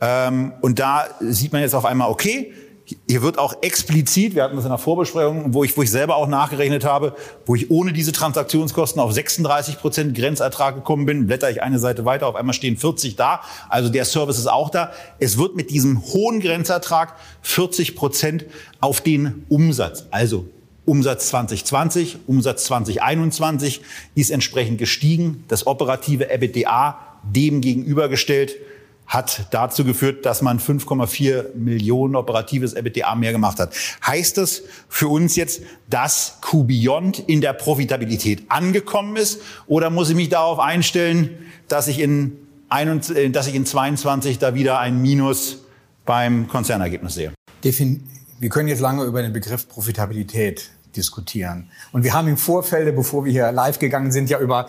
[0.00, 2.52] Ähm, und da sieht man jetzt auf einmal, okay,
[3.08, 6.16] hier wird auch explizit, wir hatten das in der Vorbesprechung, wo ich, wo ich selber
[6.16, 11.50] auch nachgerechnet habe, wo ich ohne diese Transaktionskosten auf 36 Prozent Grenzertrag gekommen bin, blätter
[11.50, 13.40] ich eine Seite weiter, auf einmal stehen 40 da.
[13.68, 14.92] Also der Service ist auch da.
[15.18, 18.44] Es wird mit diesem hohen Grenzertrag 40 Prozent
[18.80, 20.46] auf den Umsatz, also
[20.84, 23.80] Umsatz 2020, Umsatz 2021
[24.14, 25.44] ist entsprechend gestiegen.
[25.48, 28.54] Das operative EBITDA dem gegenübergestellt
[29.06, 33.74] hat dazu geführt, dass man 5,4 Millionen operatives EBITDA mehr gemacht hat.
[34.06, 39.40] Heißt das für uns jetzt, dass QBeyond in der Profitabilität angekommen ist?
[39.66, 41.30] Oder muss ich mich darauf einstellen,
[41.68, 42.36] dass ich in,
[42.68, 45.58] 21, äh, dass ich in 22 da wieder ein Minus
[46.04, 47.32] beim Konzernergebnis sehe?
[48.38, 51.70] Wir können jetzt lange über den Begriff Profitabilität diskutieren.
[51.92, 54.68] Und wir haben im Vorfeld, bevor wir hier live gegangen sind, ja über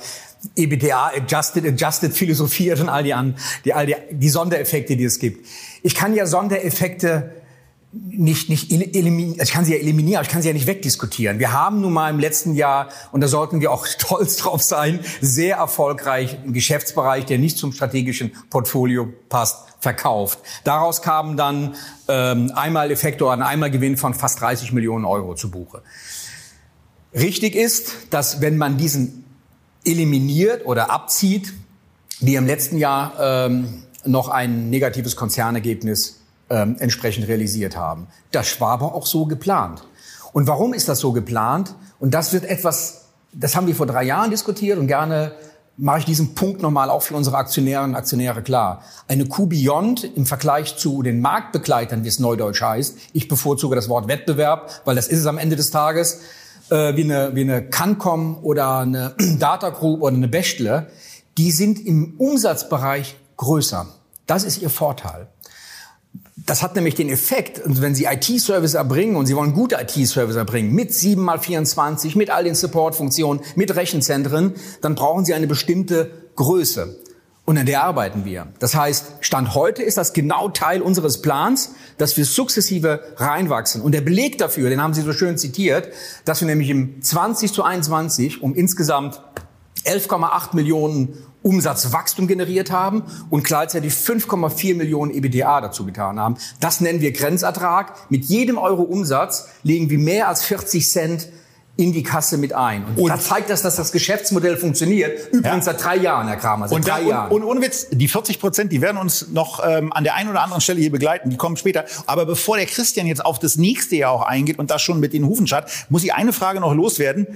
[0.56, 5.20] EBTA, Adjusted, Adjusted philosophiert und all die, an, die, all die, die Sondereffekte, die es
[5.20, 5.46] gibt.
[5.84, 7.32] Ich kann ja Sondereffekte
[7.94, 11.40] nicht, nicht eliminieren, ich kann sie ja eliminieren, ich kann sie ja nicht wegdiskutieren.
[11.40, 15.00] Wir haben nun mal im letzten Jahr, und da sollten wir auch stolz drauf sein,
[15.22, 20.40] sehr erfolgreich einen Geschäftsbereich, der nicht zum strategischen Portfolio passt, verkauft.
[20.64, 21.76] Daraus kamen dann
[22.08, 25.84] ähm, einmal Effekte oder ein einmal Gewinn von fast 30 Millionen Euro zu Buche.
[27.14, 29.26] Richtig ist, dass wenn man diesen
[29.86, 31.54] eliminiert oder abzieht,
[32.20, 38.08] wir im letzten Jahr ähm, noch ein negatives Konzernergebnis ähm, entsprechend realisiert haben.
[38.32, 39.84] Das war aber auch so geplant.
[40.34, 41.76] Und warum ist das so geplant?
[42.00, 45.34] Und das wird etwas, das haben wir vor drei Jahren diskutiert und gerne
[45.78, 48.82] mache ich diesen Punkt nochmal auch für unsere Aktionärinnen und Aktionäre klar.
[49.08, 54.08] Eine Q-Beyond im Vergleich zu den Marktbegleitern, wie es neudeutsch heißt, ich bevorzuge das Wort
[54.08, 56.22] Wettbewerb, weil das ist es am Ende des Tages,
[56.70, 60.88] äh, wie eine, wie eine Cancom oder eine Data Group oder eine Bechtle,
[61.38, 63.88] die sind im Umsatzbereich größer.
[64.26, 65.28] Das ist ihr Vorteil.
[66.36, 70.74] Das hat nämlich den Effekt, wenn Sie IT-Service erbringen und Sie wollen gute IT-Service erbringen,
[70.74, 76.10] mit 7 mal 24 mit all den Support-Funktionen, mit Rechenzentren, dann brauchen Sie eine bestimmte
[76.36, 76.96] Größe.
[77.48, 78.48] Und an der arbeiten wir.
[78.60, 83.82] Das heißt, Stand heute ist das genau Teil unseres Plans, dass wir sukzessive reinwachsen.
[83.82, 85.88] Und der Beleg dafür, den haben Sie so schön zitiert,
[86.26, 89.22] dass wir nämlich im 20 zu 21 um insgesamt
[89.86, 96.36] 11,8 Millionen Umsatzwachstum generiert haben und gleichzeitig 5,4 Millionen EBITDA dazu getan haben.
[96.60, 97.94] Das nennen wir Grenzertrag.
[98.10, 101.30] Mit jedem Euro Umsatz legen wir mehr als 40 Cent
[101.78, 102.84] in die Kasse mit ein.
[102.84, 105.32] Und, und da zeigt das, dass das Geschäftsmodell funktioniert.
[105.32, 105.74] Übrigens ja.
[105.74, 107.32] seit drei Jahren, Herr Kramer, seit und drei da, Jahren.
[107.32, 110.30] Und, und ohne Witz, die 40 Prozent, die werden uns noch ähm, an der einen
[110.30, 111.30] oder anderen Stelle hier begleiten.
[111.30, 111.86] Die kommen später.
[112.08, 115.14] Aber bevor der Christian jetzt auf das nächste Jahr auch eingeht und das schon mit
[115.14, 117.28] den Hufen schaut, muss ich eine Frage noch loswerden.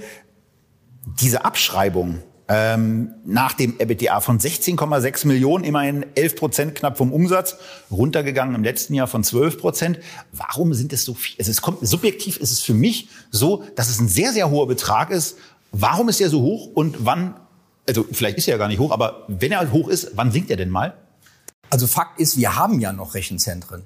[1.20, 2.18] Diese Abschreibung,
[2.48, 7.56] ähm, nach dem EBITDA von 16,6 Millionen, immerhin 11 Prozent knapp vom Umsatz,
[7.90, 9.98] runtergegangen im letzten Jahr von 12 Prozent.
[10.32, 11.36] Warum sind es so viel?
[11.38, 14.66] Also es kommt, subjektiv ist es für mich so, dass es ein sehr, sehr hoher
[14.66, 15.38] Betrag ist.
[15.70, 17.34] Warum ist er so hoch und wann,
[17.88, 20.50] also vielleicht ist er ja gar nicht hoch, aber wenn er hoch ist, wann sinkt
[20.50, 20.94] er denn mal?
[21.70, 23.82] Also Fakt ist, wir haben ja noch Rechenzentren.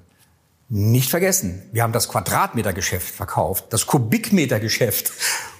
[0.69, 5.13] Nicht vergessen, wir haben das Quadratmetergeschäft verkauft, das Kubikmetergeschäft,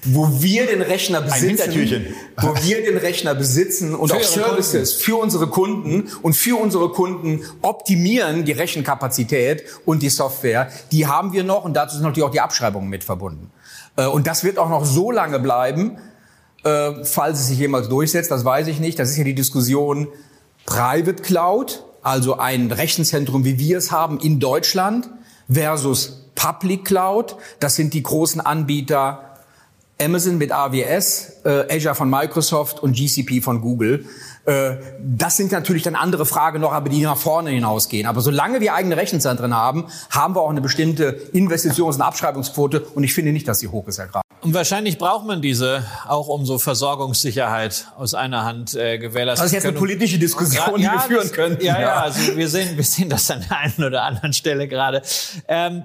[0.04, 5.04] wo wir den Rechner besitzen, wo wir den Rechner besitzen und für auch Services Kunden.
[5.06, 10.70] für unsere Kunden und für unsere Kunden optimieren die Rechenkapazität und die Software.
[10.92, 13.50] Die haben wir noch und dazu sind natürlich auch die Abschreibungen mit verbunden.
[13.96, 16.00] Äh, und das wird auch noch so lange bleiben,
[16.66, 18.30] äh, falls es sich jemals durchsetzt.
[18.30, 19.00] Das weiß ich nicht.
[19.00, 20.10] Das ist ja die Diskussion
[20.66, 25.10] Private Cloud also ein Rechenzentrum, wie wir es haben in Deutschland,
[25.52, 27.36] versus Public Cloud.
[27.60, 29.36] Das sind die großen Anbieter
[30.02, 34.06] Amazon mit AWS, äh, Azure von Microsoft und GCP von Google.
[34.46, 38.08] Äh, das sind natürlich dann andere Fragen noch, aber die nach vorne hinausgehen.
[38.08, 42.82] Aber solange wir eigene Rechenzentren haben, haben wir auch eine bestimmte Investitions- und Abschreibungsquote.
[42.82, 44.27] Und ich finde nicht, dass sie hoch ist, Herr Graf.
[44.42, 49.52] Und wahrscheinlich braucht man diese auch um so Versorgungssicherheit aus einer Hand äh, gewährleisten Das
[49.52, 51.58] ist jetzt eine politische Diskussion, ja, die wir führen können.
[51.60, 55.02] Ja, ja, also wir sehen, wir sehen das an der einen oder anderen Stelle gerade.
[55.48, 55.84] Ähm,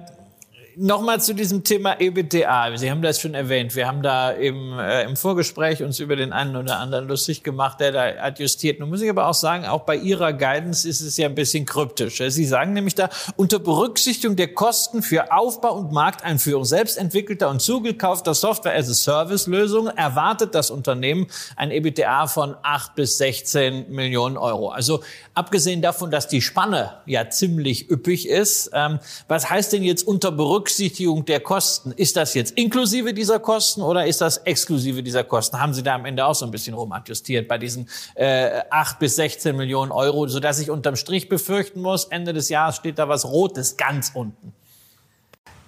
[0.75, 2.77] Nochmal zu diesem Thema EBITDA.
[2.77, 3.75] Sie haben das schon erwähnt.
[3.75, 7.79] Wir haben da eben äh, im Vorgespräch uns über den einen oder anderen lustig gemacht,
[7.79, 8.79] der da adjustiert.
[8.79, 11.65] Nun muss ich aber auch sagen, auch bei Ihrer Guidance ist es ja ein bisschen
[11.65, 12.23] kryptisch.
[12.27, 18.33] Sie sagen nämlich da, unter Berücksichtigung der Kosten für Aufbau und Markteinführung selbstentwickelter und zugekaufter
[18.33, 24.69] Software-as-a-Service-Lösungen erwartet das Unternehmen ein EBITDA von 8 bis 16 Millionen Euro.
[24.69, 25.03] Also
[25.35, 30.31] abgesehen davon, dass die Spanne ja ziemlich üppig ist, ähm, was heißt denn jetzt unter
[30.31, 31.91] Berücksichtigung Berücksichtigung der Kosten.
[31.91, 35.59] Ist das jetzt inklusive dieser Kosten oder ist das exklusive dieser Kosten?
[35.59, 39.17] Haben Sie da am Ende auch so ein bisschen rumadjustiert bei diesen äh, 8 bis
[39.17, 43.25] 16 Millionen Euro, sodass ich unterm Strich befürchten muss, Ende des Jahres steht da was
[43.25, 44.53] Rotes ganz unten?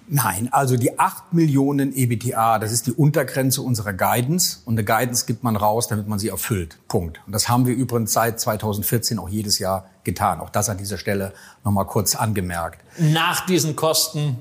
[0.08, 4.60] Nein, also die 8 Millionen EBTA, das ist die Untergrenze unserer Guidance.
[4.64, 6.78] Und eine Guidance gibt man raus, damit man sie erfüllt.
[6.88, 7.20] Punkt.
[7.26, 10.40] Und das haben wir übrigens seit 2014 auch jedes Jahr getan.
[10.40, 11.34] Auch das an dieser Stelle
[11.64, 12.80] nochmal kurz angemerkt.
[12.98, 14.38] Nach diesen Kosten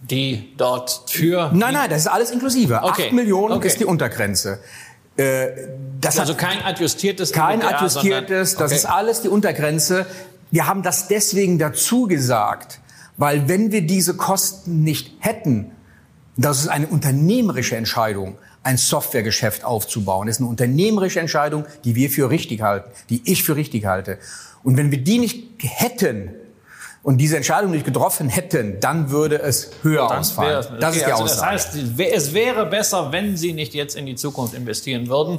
[0.00, 1.50] die dort für...
[1.52, 2.80] Nein, nein, das ist alles inklusive.
[2.82, 3.06] Okay.
[3.06, 3.66] 8 Millionen okay.
[3.66, 4.60] ist die Untergrenze.
[5.16, 5.48] Äh,
[6.00, 8.74] das also kein adjustiertes Kein MBA, adjustiertes, sondern, okay.
[8.74, 10.06] das ist alles die Untergrenze.
[10.50, 12.80] Wir haben das deswegen dazu gesagt,
[13.16, 15.72] weil wenn wir diese Kosten nicht hätten,
[16.36, 20.28] das ist eine unternehmerische Entscheidung, ein Softwaregeschäft aufzubauen.
[20.28, 24.18] Das ist eine unternehmerische Entscheidung, die wir für richtig halten, die ich für richtig halte.
[24.62, 26.30] Und wenn wir die nicht hätten,
[27.02, 30.64] und diese Entscheidung nicht getroffen hätten, dann würde es höher ausfallen.
[30.64, 31.56] Okay, das ist die also Aussage.
[31.56, 35.38] Das heißt, es wäre besser, wenn Sie nicht jetzt in die Zukunft investieren würden.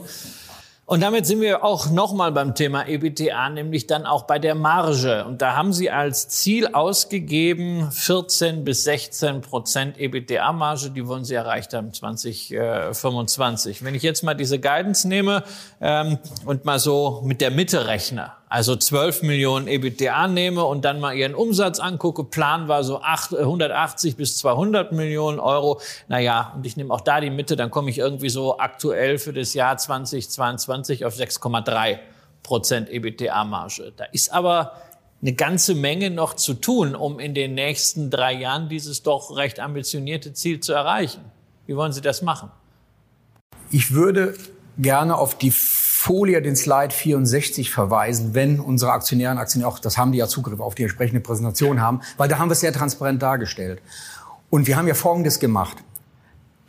[0.90, 5.24] Und damit sind wir auch nochmal beim Thema EBITDA, nämlich dann auch bei der Marge.
[5.24, 10.90] Und da haben Sie als Ziel ausgegeben 14 bis 16 Prozent EBITDA-Marge.
[10.90, 13.84] Die wollen Sie erreicht haben 2025.
[13.84, 15.44] Wenn ich jetzt mal diese Guidance nehme
[15.80, 21.00] ähm, und mal so mit der Mitte rechne, also 12 Millionen EBITDA nehme und dann
[21.00, 25.80] mal ihren Umsatz angucke, Plan war so 8, 180 bis 200 Millionen Euro.
[26.08, 29.34] Naja, und ich nehme auch da die Mitte, dann komme ich irgendwie so aktuell für
[29.34, 32.00] das Jahr 2022 auf 6,3
[32.42, 33.94] Prozent EBITDA-Marge.
[33.96, 34.74] Da ist aber
[35.22, 39.60] eine ganze Menge noch zu tun, um in den nächsten drei Jahren dieses doch recht
[39.60, 41.22] ambitionierte Ziel zu erreichen.
[41.68, 42.50] Wie wollen Sie das machen?
[43.70, 44.34] Ich würde
[44.80, 45.52] gerne auf die
[46.02, 50.30] Folie, den Slide 64 verweisen, wenn unsere Aktionäre und Aktionäre, auch das haben die ja
[50.30, 53.82] Zugriff auf die entsprechende Präsentation haben, weil da haben wir es sehr transparent dargestellt.
[54.50, 55.76] Und wir haben ja Folgendes gemacht.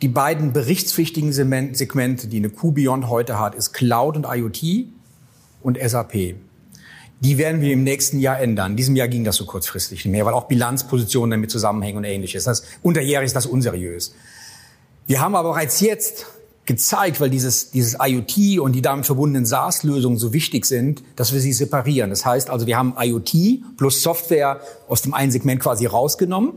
[0.01, 4.89] Die beiden berichtspflichtigen Segmente, die eine QBeyond heute hat, ist Cloud und IoT
[5.61, 6.35] und SAP.
[7.21, 8.71] Die werden wir im nächsten Jahr ändern.
[8.71, 12.03] In diesem Jahr ging das so kurzfristig nicht mehr, weil auch Bilanzpositionen damit zusammenhängen und
[12.03, 12.43] ähnliches.
[12.43, 14.13] Das unterjährig ist das unseriös.
[15.07, 16.25] Wir haben aber bereits jetzt
[16.65, 21.39] gezeigt, weil dieses, dieses IoT und die damit verbundenen SaaS-Lösungen so wichtig sind, dass wir
[21.39, 22.09] sie separieren.
[22.09, 26.53] Das heißt also, wir haben IoT plus Software aus dem einen Segment quasi rausgenommen,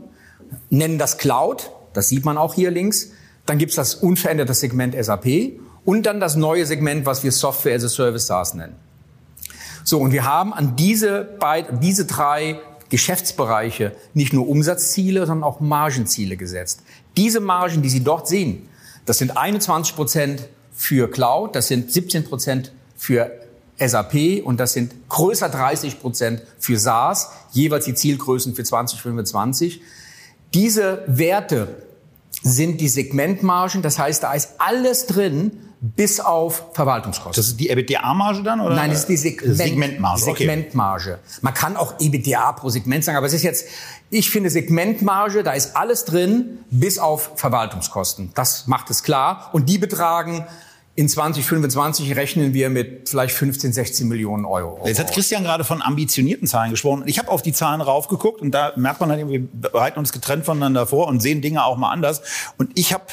[0.69, 3.11] nennen das Cloud, das sieht man auch hier links.
[3.45, 7.83] Dann gibt's das unveränderte Segment SAP und dann das neue Segment, was wir Software as
[7.83, 8.75] a Service SaaS nennen.
[9.83, 15.59] So, und wir haben an diese, beid, diese drei Geschäftsbereiche nicht nur Umsatzziele, sondern auch
[15.59, 16.81] Margenziele gesetzt.
[17.17, 18.67] Diese Margen, die Sie dort sehen,
[19.05, 23.31] das sind 21 Prozent für Cloud, das sind 17 Prozent für
[23.77, 29.81] SAP und das sind größer 30 Prozent für SaaS, jeweils die Zielgrößen für 2025.
[30.53, 31.83] Diese Werte
[32.43, 37.35] sind die Segmentmargen, das heißt, da ist alles drin, bis auf Verwaltungskosten.
[37.35, 38.59] Das ist die EBITDA-Marge dann?
[38.61, 38.75] Oder?
[38.75, 40.21] Nein, das ist die Segment, Segmentmarge.
[40.21, 41.19] Segmentmarge.
[41.41, 43.67] Man kann auch EBITDA pro Segment sagen, aber es ist jetzt,
[44.09, 48.31] ich finde Segmentmarge, da ist alles drin, bis auf Verwaltungskosten.
[48.33, 49.49] Das macht es klar.
[49.53, 50.45] Und die betragen
[50.95, 54.79] in 2025 rechnen wir mit vielleicht 15, 16 Millionen Euro.
[54.85, 57.03] Jetzt hat Christian gerade von ambitionierten Zahlen gesprochen.
[57.05, 60.45] Ich habe auf die Zahlen raufgeguckt und da merkt man dann, wir bereiten uns getrennt
[60.45, 62.21] voneinander vor und sehen Dinge auch mal anders.
[62.57, 63.03] Und ich habe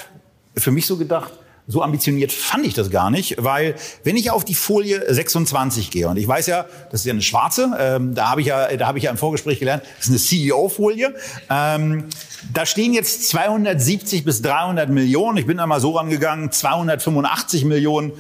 [0.57, 1.33] für mich so gedacht,
[1.73, 6.07] so ambitioniert fand ich das gar nicht, weil wenn ich auf die Folie 26 gehe
[6.07, 8.87] und ich weiß ja, das ist ja eine schwarze, ähm, da habe ich ja, da
[8.87, 11.15] habe ich ja im Vorgespräch gelernt, das ist eine CEO-Folie.
[11.49, 12.05] Ähm,
[12.53, 15.39] da stehen jetzt 270 bis 300 Millionen.
[15.39, 18.13] Ich bin da mal so rangegangen, 285 Millionen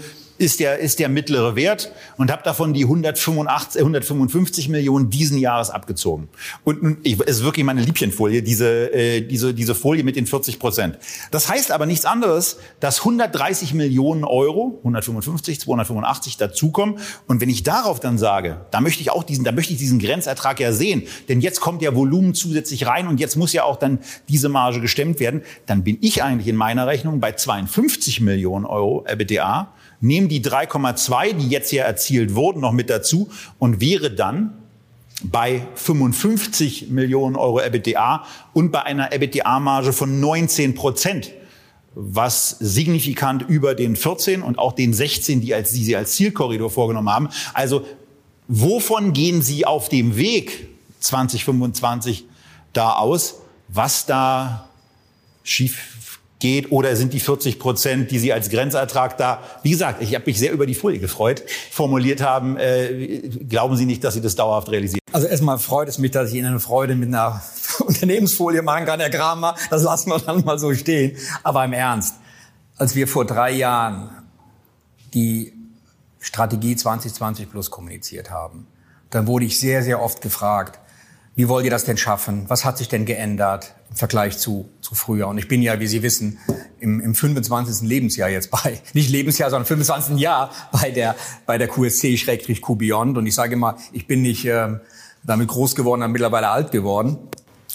[0.42, 5.70] ist der, ist der mittlere Wert und habe davon die 185, 155 Millionen diesen Jahres
[5.70, 6.28] abgezogen.
[6.64, 10.58] Und ich, es ist wirklich meine Liebchenfolie, diese, äh, diese, diese Folie mit den 40
[10.58, 10.98] Prozent.
[11.30, 16.98] Das heißt aber nichts anderes, dass 130 Millionen Euro, 155, 285 dazukommen.
[17.26, 19.98] Und wenn ich darauf dann sage, da möchte ich auch diesen, da möchte ich diesen
[19.98, 23.76] Grenzertrag ja sehen, denn jetzt kommt ja Volumen zusätzlich rein und jetzt muss ja auch
[23.76, 28.66] dann diese Marge gestemmt werden, dann bin ich eigentlich in meiner Rechnung bei 52 Millionen
[28.66, 29.72] Euro EBITDA
[30.02, 34.58] nehme die 3,2, die jetzt hier erzielt wurden, noch mit dazu und wäre dann
[35.24, 41.30] bei 55 Millionen Euro EBITDA und bei einer EBITDA-Marge von 19 Prozent,
[41.94, 46.70] was signifikant über den 14 und auch den 16, die, als, die Sie als Zielkorridor
[46.70, 47.28] vorgenommen haben.
[47.54, 47.86] Also
[48.48, 52.24] wovon gehen Sie auf dem Weg 2025
[52.72, 53.36] da aus,
[53.68, 54.68] was da
[55.44, 55.78] schief
[56.42, 60.24] geht oder sind die 40 Prozent, die Sie als Grenzertrag da, wie gesagt, ich habe
[60.26, 62.56] mich sehr über die Folie gefreut, formuliert haben.
[62.56, 64.98] Äh, glauben Sie nicht, dass Sie das dauerhaft realisieren?
[65.12, 67.40] Also erstmal freut es mich, dass ich Ihnen eine Freude mit einer
[67.86, 69.54] Unternehmensfolie machen kann, Herr Kramer.
[69.70, 71.16] Das lassen wir dann mal so stehen.
[71.44, 72.16] Aber im Ernst,
[72.76, 74.10] als wir vor drei Jahren
[75.14, 75.52] die
[76.18, 78.66] Strategie 2020 Plus kommuniziert haben,
[79.10, 80.80] dann wurde ich sehr, sehr oft gefragt,
[81.36, 82.44] wie wollt ihr das denn schaffen?
[82.48, 85.28] Was hat sich denn geändert im Vergleich zu, zu früher?
[85.28, 86.38] Und ich bin ja, wie Sie wissen,
[86.78, 87.88] im, im 25.
[87.88, 90.18] Lebensjahr jetzt bei, nicht Lebensjahr, sondern 25.
[90.18, 91.16] Jahr bei der,
[91.46, 93.18] bei der QSC-Q Beyond.
[93.18, 94.68] Und ich sage immer, ich bin nicht äh,
[95.22, 97.18] damit groß geworden, dann mittlerweile alt geworden.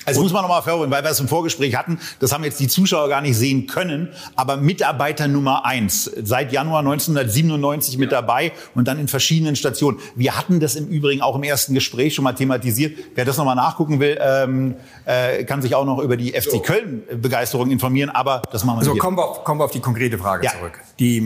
[0.06, 2.68] Also muss man nochmal hervorheben, weil wir es im Vorgespräch hatten, das haben jetzt die
[2.68, 8.88] Zuschauer gar nicht sehen können, aber Mitarbeiter Nummer eins, seit Januar 1997 mit dabei und
[8.88, 10.00] dann in verschiedenen Stationen.
[10.16, 12.98] Wir hatten das im Übrigen auch im ersten Gespräch schon mal thematisiert.
[13.16, 14.76] Wer das nochmal nachgucken will, ähm,
[15.06, 18.96] äh, kann sich auch noch über die FC Köln-Begeisterung informieren, aber das machen wir So,
[18.96, 20.52] kommen wir, auf, kommen wir auf die konkrete Frage ja.
[20.52, 20.80] zurück.
[21.00, 21.18] Die,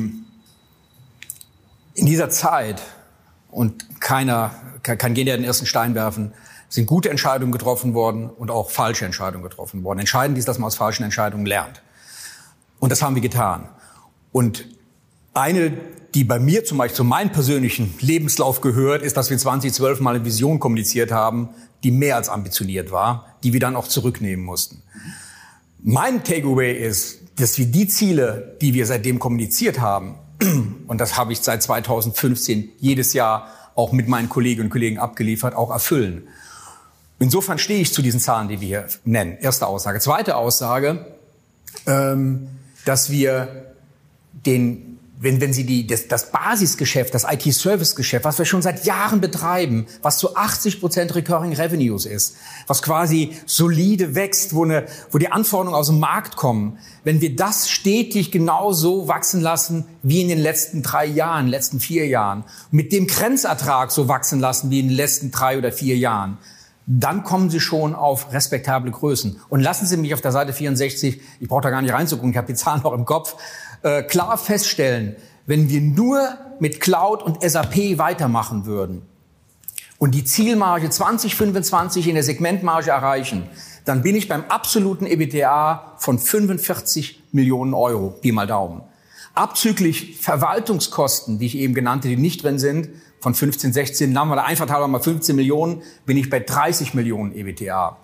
[1.94, 2.82] in dieser Zeit,
[3.52, 4.52] und keiner
[4.82, 6.34] kann, kann jeder den ersten Stein werfen,
[6.72, 10.00] sind gute Entscheidungen getroffen worden und auch falsche Entscheidungen getroffen worden.
[10.00, 11.84] Entscheidend ist, dass man aus falschen Entscheidungen lernt.
[12.80, 13.70] Und das haben wir getan.
[14.32, 14.66] Und
[15.34, 15.72] Eine,
[16.14, 20.16] die bei mir zum Beispiel zu meinem persönlichen Lebenslauf gehört, ist, dass wir 2012 mal
[20.16, 21.50] eine Vision kommuniziert haben,
[21.84, 24.84] die mehr als ambitioniert war, die wir dann auch zurücknehmen mussten.
[25.82, 30.16] Mein Takeaway ist, dass wir die Ziele, die wir seitdem kommuniziert haben,
[30.88, 35.56] und das habe ich seit 2015 jedes Jahr auch mit meinen Kolleginnen und Kollegen abgeliefert,
[35.56, 36.28] auch erfüllen.
[37.22, 39.38] Insofern stehe ich zu diesen Zahlen, die wir hier nennen.
[39.40, 40.00] Erste Aussage.
[40.00, 41.06] Zweite Aussage,
[41.86, 42.50] ähm,
[42.84, 43.74] dass wir
[44.46, 44.92] den
[45.22, 49.86] wenn, wenn Sie die, das, das Basisgeschäft, das IT-Service-Geschäft, was wir schon seit Jahren betreiben,
[50.02, 55.32] was zu 80 Prozent Recurring Revenues ist, was quasi solide wächst, wo, eine, wo die
[55.32, 60.40] Anforderungen aus dem Markt kommen, wenn wir das stetig genauso wachsen lassen wie in den
[60.40, 64.98] letzten drei Jahren, letzten vier Jahren, mit dem Grenzertrag so wachsen lassen wie in den
[64.98, 66.40] letzten drei oder vier Jahren,
[67.00, 69.40] dann kommen Sie schon auf respektable Größen.
[69.50, 72.38] Und lassen Sie mich auf der Seite 64, ich brauche da gar nicht reinzugucken, ich
[72.38, 73.36] habe die Zahlen noch im Kopf,
[73.84, 75.16] äh, klar feststellen,
[75.46, 79.04] wenn wir nur mit Cloud und SAP weitermachen würden
[79.98, 83.44] und die Zielmarge 2025 in der Segmentmarge erreichen,
[83.86, 88.82] dann bin ich beim absoluten EBITDA von 45 Millionen Euro, Pi mal Daumen.
[89.34, 92.90] Abzüglich Verwaltungskosten, die ich eben genannte, die nicht drin sind,
[93.22, 96.94] von 15, 16, dann haben wir da einfach mal 15 Millionen, bin ich bei 30
[96.94, 97.98] Millionen EBITDA.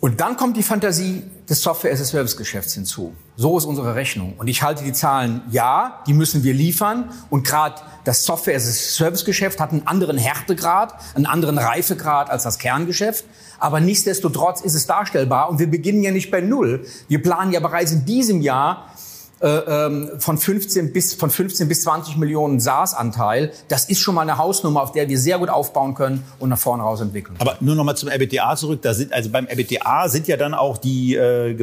[0.00, 3.16] Und dann kommt die Fantasie des Software-as-a-Service-Geschäfts hinzu.
[3.36, 4.34] So ist unsere Rechnung.
[4.38, 7.10] Und ich halte die Zahlen, ja, die müssen wir liefern.
[7.30, 13.24] Und gerade das Software-as-a-Service-Geschäft hat einen anderen Härtegrad, einen anderen Reifegrad als das Kerngeschäft.
[13.58, 15.50] Aber nichtsdestotrotz ist es darstellbar.
[15.50, 16.86] Und wir beginnen ja nicht bei Null.
[17.08, 18.92] Wir planen ja bereits in diesem Jahr
[19.40, 23.52] von 15 bis von 15 bis 20 Millionen SaaS-Anteil.
[23.68, 26.58] Das ist schon mal eine Hausnummer, auf der wir sehr gut aufbauen können und nach
[26.58, 27.36] vorne raus entwickeln.
[27.38, 28.82] Aber nur noch mal zum RBTA zurück.
[28.82, 31.56] Da sind also beim RBTA sind ja dann auch die äh,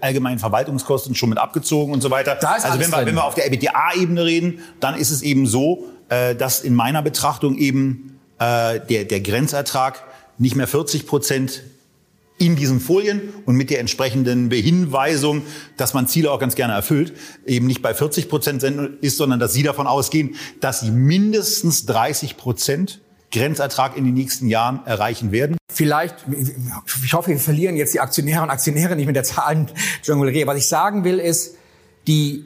[0.00, 2.36] allgemeinen Verwaltungskosten schon mit abgezogen und so weiter.
[2.40, 5.46] Da ist also wenn wir, wenn wir auf der RBTA-Ebene reden, dann ist es eben
[5.46, 10.02] so, äh, dass in meiner Betrachtung eben äh, der der Grenzertrag
[10.38, 11.62] nicht mehr 40 Prozent
[12.42, 15.42] in diesen Folien und mit der entsprechenden Behinweisung,
[15.76, 17.12] dass man Ziele auch ganz gerne erfüllt,
[17.46, 18.64] eben nicht bei 40 Prozent
[19.00, 24.48] ist, sondern dass Sie davon ausgehen, dass Sie mindestens 30 Prozent Grenzertrag in den nächsten
[24.48, 25.56] Jahren erreichen werden?
[25.72, 26.16] Vielleicht,
[27.04, 30.46] ich hoffe, wir verlieren jetzt die Aktionäre und Aktionäre nicht mit der Zahlenjonglerie.
[30.46, 31.56] Was ich sagen will, ist,
[32.08, 32.44] die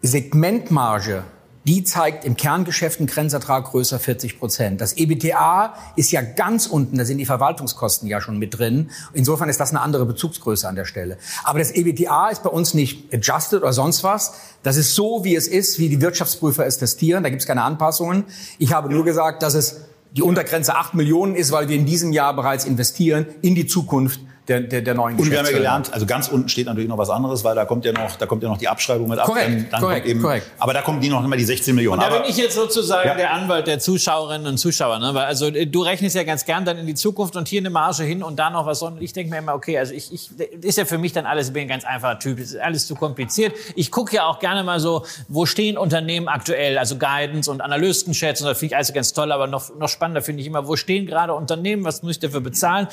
[0.00, 1.24] Segmentmarge
[1.64, 4.80] die zeigt im Kerngeschäft einen Grenzertrag größer 40 Prozent.
[4.80, 8.90] Das EBTA ist ja ganz unten, da sind die Verwaltungskosten ja schon mit drin.
[9.12, 11.18] Insofern ist das eine andere Bezugsgröße an der Stelle.
[11.44, 14.34] Aber das EBTA ist bei uns nicht adjusted oder sonst was.
[14.62, 17.22] Das ist so, wie es ist, wie die Wirtschaftsprüfer es testieren.
[17.22, 18.24] Da gibt es keine Anpassungen.
[18.58, 19.82] Ich habe nur gesagt, dass es
[20.16, 24.20] die Untergrenze 8 Millionen ist, weil wir in diesem Jahr bereits investieren in die Zukunft
[24.48, 26.98] der, der, der neuen Und wir haben ja gelernt, also ganz unten steht natürlich noch
[26.98, 29.26] was anderes, weil da kommt ja noch, da kommt ja noch die Abschreibung mit ab.
[29.26, 30.50] Korrekt, dann, dann korrekt, eben, korrekt.
[30.58, 32.00] Aber da kommen die noch immer die 16 Millionen.
[32.00, 33.14] Und da aber, bin ich jetzt sozusagen ja.
[33.14, 34.98] der Anwalt der Zuschauerinnen und Zuschauer.
[34.98, 35.14] Ne?
[35.14, 38.02] Weil also du rechnest ja ganz gern dann in die Zukunft und hier eine Marge
[38.02, 38.82] hin und da noch was.
[38.82, 40.30] Und ich denke mir immer, okay, also ich, ich
[40.60, 42.96] ist ja für mich dann alles, ich bin ein ganz einfacher Typ, ist alles zu
[42.96, 43.54] kompliziert.
[43.76, 48.40] Ich gucke ja auch gerne mal so, wo stehen Unternehmen aktuell, also Guidance und Analystenchats
[48.40, 50.74] und das finde ich alles ganz toll, aber noch, noch spannender finde ich immer, wo
[50.74, 52.88] stehen gerade Unternehmen, was muss ich dafür bezahlen?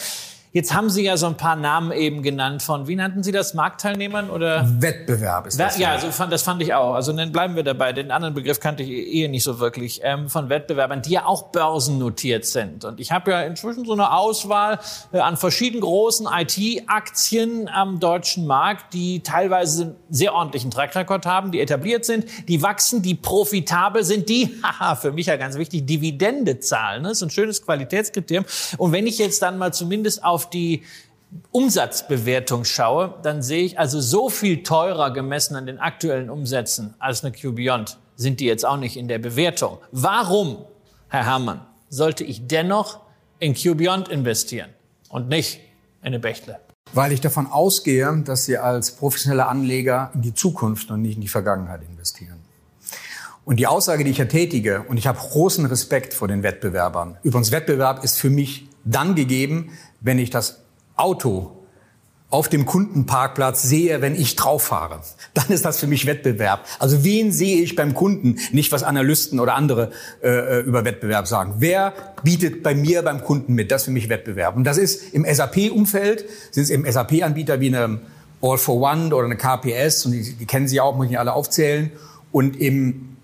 [0.51, 3.53] Jetzt haben Sie ja so ein paar Namen eben genannt von, wie nannten Sie das,
[3.53, 4.67] Marktteilnehmern oder?
[4.81, 5.77] Wettbewerb ist das.
[5.77, 6.95] Ja, so fand, das fand ich auch.
[6.95, 7.93] Also dann bleiben wir dabei.
[7.93, 11.51] Den anderen Begriff kannte ich eh nicht so wirklich ähm, von Wettbewerbern, die ja auch
[11.51, 12.83] börsennotiert sind.
[12.83, 14.79] Und ich habe ja inzwischen so eine Auswahl
[15.11, 21.51] äh, an verschiedenen großen IT-Aktien am deutschen Markt, die teilweise einen sehr ordentlichen Track-Record haben,
[21.51, 25.85] die etabliert sind, die wachsen, die profitabel sind, die, haha, für mich ja ganz wichtig,
[25.85, 27.03] Dividende zahlen.
[27.03, 28.45] Das ist ein schönes Qualitätskriterium.
[28.79, 30.83] Und wenn ich jetzt dann mal zumindest auf auf die
[31.51, 37.25] Umsatzbewertung schaue, dann sehe ich also so viel teurer gemessen an den aktuellen Umsätzen als
[37.25, 39.77] eine QBeyond sind die jetzt auch nicht in der Bewertung.
[39.91, 40.57] Warum,
[41.07, 42.99] Herr Herrmann, sollte ich dennoch
[43.39, 44.69] in QBeyond investieren
[45.07, 45.61] und nicht
[46.01, 46.59] in eine Bechtle?
[46.91, 51.21] Weil ich davon ausgehe, dass Sie als professionelle Anleger in die Zukunft und nicht in
[51.21, 52.39] die Vergangenheit investieren.
[53.45, 57.17] Und die Aussage, die ich ja tätige, und ich habe großen Respekt vor den Wettbewerbern.
[57.23, 59.71] Übrigens, Wettbewerb ist für mich dann gegeben,
[60.01, 60.61] wenn ich das
[60.95, 61.59] Auto
[62.31, 65.01] auf dem Kundenparkplatz sehe, wenn ich drauf fahre,
[65.33, 66.65] dann ist das für mich Wettbewerb.
[66.77, 68.37] Also wen sehe ich beim Kunden?
[68.51, 69.91] Nicht was Analysten oder andere
[70.21, 71.55] äh, über Wettbewerb sagen.
[71.57, 71.93] Wer
[72.23, 73.71] bietet bei mir beim Kunden mit?
[73.71, 74.55] Das ist für mich Wettbewerb.
[74.55, 78.01] Und das ist im SAP-Umfeld, sind es eben SAP-Anbieter wie eine
[78.41, 81.19] All for One oder eine KPS, und die, die kennen Sie auch, muss ich nicht
[81.19, 81.91] alle aufzählen.
[82.31, 83.17] Und im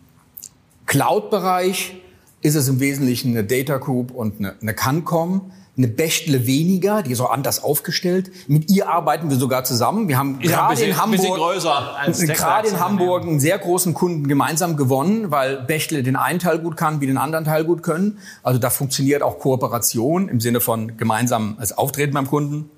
[0.88, 2.02] Cloud-Bereich
[2.42, 7.12] ist es im Wesentlichen eine Data Group und eine, eine Cancom eine Bechtle weniger, die
[7.12, 8.32] ist auch anders aufgestellt.
[8.48, 10.08] Mit ihr arbeiten wir sogar zusammen.
[10.08, 11.62] Wir haben gerade in Hamburg,
[12.18, 16.78] gerade in Hamburg einen sehr großen Kunden gemeinsam gewonnen, weil Bechtle den einen Teil gut
[16.78, 18.20] kann, wie den anderen Teil gut können.
[18.42, 22.70] Also da funktioniert auch Kooperation im Sinne von gemeinsam als Auftreten beim Kunden.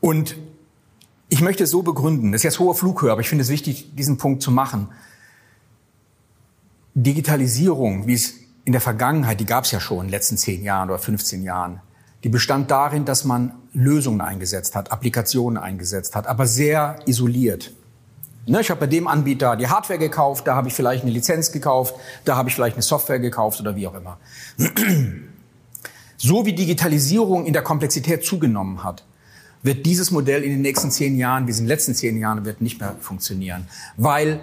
[0.00, 0.36] Und
[1.28, 2.32] ich möchte es so begründen.
[2.32, 4.88] Das ist jetzt hohe Flughöhe, aber ich finde es wichtig, diesen Punkt zu machen.
[6.94, 8.34] Digitalisierung, wie es
[8.68, 11.42] in der Vergangenheit, die gab es ja schon in den letzten 10 Jahren oder 15
[11.42, 11.80] Jahren,
[12.22, 17.72] die bestand darin, dass man Lösungen eingesetzt hat, Applikationen eingesetzt hat, aber sehr isoliert.
[18.44, 21.50] Ne, ich habe bei dem Anbieter die Hardware gekauft, da habe ich vielleicht eine Lizenz
[21.50, 21.94] gekauft,
[22.26, 24.18] da habe ich vielleicht eine Software gekauft oder wie auch immer.
[26.18, 29.02] So wie Digitalisierung in der Komplexität zugenommen hat,
[29.62, 32.44] wird dieses Modell in den nächsten zehn Jahren, wie es in den letzten zehn Jahren
[32.44, 33.66] wird, nicht mehr funktionieren.
[33.96, 34.40] Weil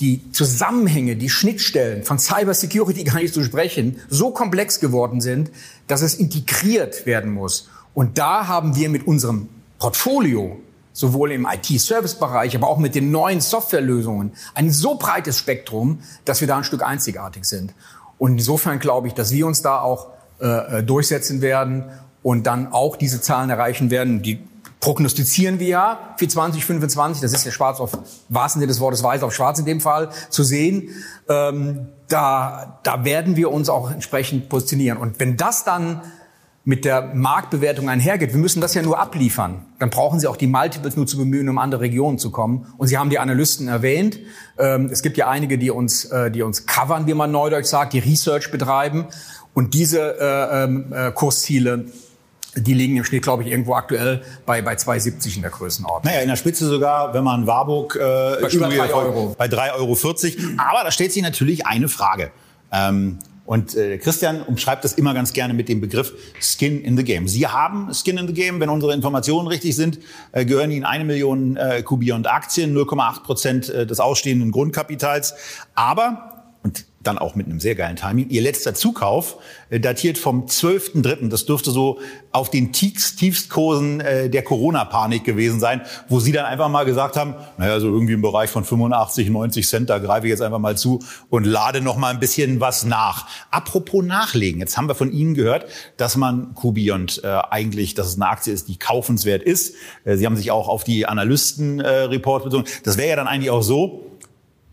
[0.00, 5.50] die Zusammenhänge, die Schnittstellen von Cyber Security gar nicht zu sprechen, so komplex geworden sind,
[5.86, 7.68] dass es integriert werden muss.
[7.94, 10.58] Und da haben wir mit unserem Portfolio,
[10.92, 16.48] sowohl im IT-Service-Bereich, aber auch mit den neuen Softwarelösungen, ein so breites Spektrum, dass wir
[16.48, 17.74] da ein Stück einzigartig sind.
[18.18, 21.84] Und insofern glaube ich, dass wir uns da auch äh, durchsetzen werden
[22.22, 24.22] und dann auch diese Zahlen erreichen werden.
[24.22, 24.40] Die
[24.84, 27.22] prognostizieren wir ja für 2025.
[27.22, 27.96] Das ist ja schwarz auf,
[28.28, 30.90] wahrsten Sinne des Wortes weiß auf schwarz in dem Fall zu sehen.
[31.26, 34.98] Ähm, da, da werden wir uns auch entsprechend positionieren.
[34.98, 36.02] Und wenn das dann
[36.64, 40.46] mit der Marktbewertung einhergeht, wir müssen das ja nur abliefern, dann brauchen Sie auch die
[40.46, 42.66] Multiples nur zu bemühen, um andere Regionen zu kommen.
[42.76, 44.18] Und Sie haben die Analysten erwähnt.
[44.58, 47.94] Ähm, es gibt ja einige, die uns, äh, die uns covern, wie man neudeutsch sagt,
[47.94, 49.06] die Research betreiben.
[49.54, 51.86] Und diese äh, ähm, äh, Kursziele,
[52.56, 56.12] die liegen im Schnitt, glaube ich, irgendwo aktuell bei, bei 2,70 in der Größenordnung.
[56.12, 59.34] Naja, in der Spitze sogar, wenn man Warburg äh, Bei über drei Euro.
[59.36, 59.96] bei 3,40 Euro.
[60.58, 62.30] Aber da stellt sich natürlich eine Frage.
[62.72, 67.04] Ähm, und äh, Christian umschreibt das immer ganz gerne mit dem Begriff Skin in the
[67.04, 67.28] Game.
[67.28, 69.98] Sie haben Skin in the Game, wenn unsere Informationen richtig sind,
[70.32, 75.34] äh, gehören Ihnen eine Million äh, Kubion Aktien, 0,8 Prozent äh, des ausstehenden Grundkapitals.
[75.74, 78.28] Aber, und dann auch mit einem sehr geilen Timing.
[78.30, 79.36] Ihr letzter Zukauf
[79.70, 81.28] äh, datiert vom 12.3.
[81.28, 82.00] Das dürfte so
[82.32, 87.16] auf den Tiefst, Tiefstkursen äh, der Corona-Panik gewesen sein, wo Sie dann einfach mal gesagt
[87.16, 90.58] haben, naja, so irgendwie im Bereich von 85, 90 Cent, da greife ich jetzt einfach
[90.58, 91.00] mal zu
[91.30, 93.28] und lade noch mal ein bisschen was nach.
[93.50, 98.16] Apropos Nachlegen, jetzt haben wir von Ihnen gehört, dass man Kubiont äh, eigentlich, dass es
[98.16, 99.74] eine Aktie ist, die kaufenswert ist.
[100.04, 102.64] Sie haben sich auch auf die Analysten-Report bezogen.
[102.82, 104.13] Das wäre ja dann eigentlich auch so,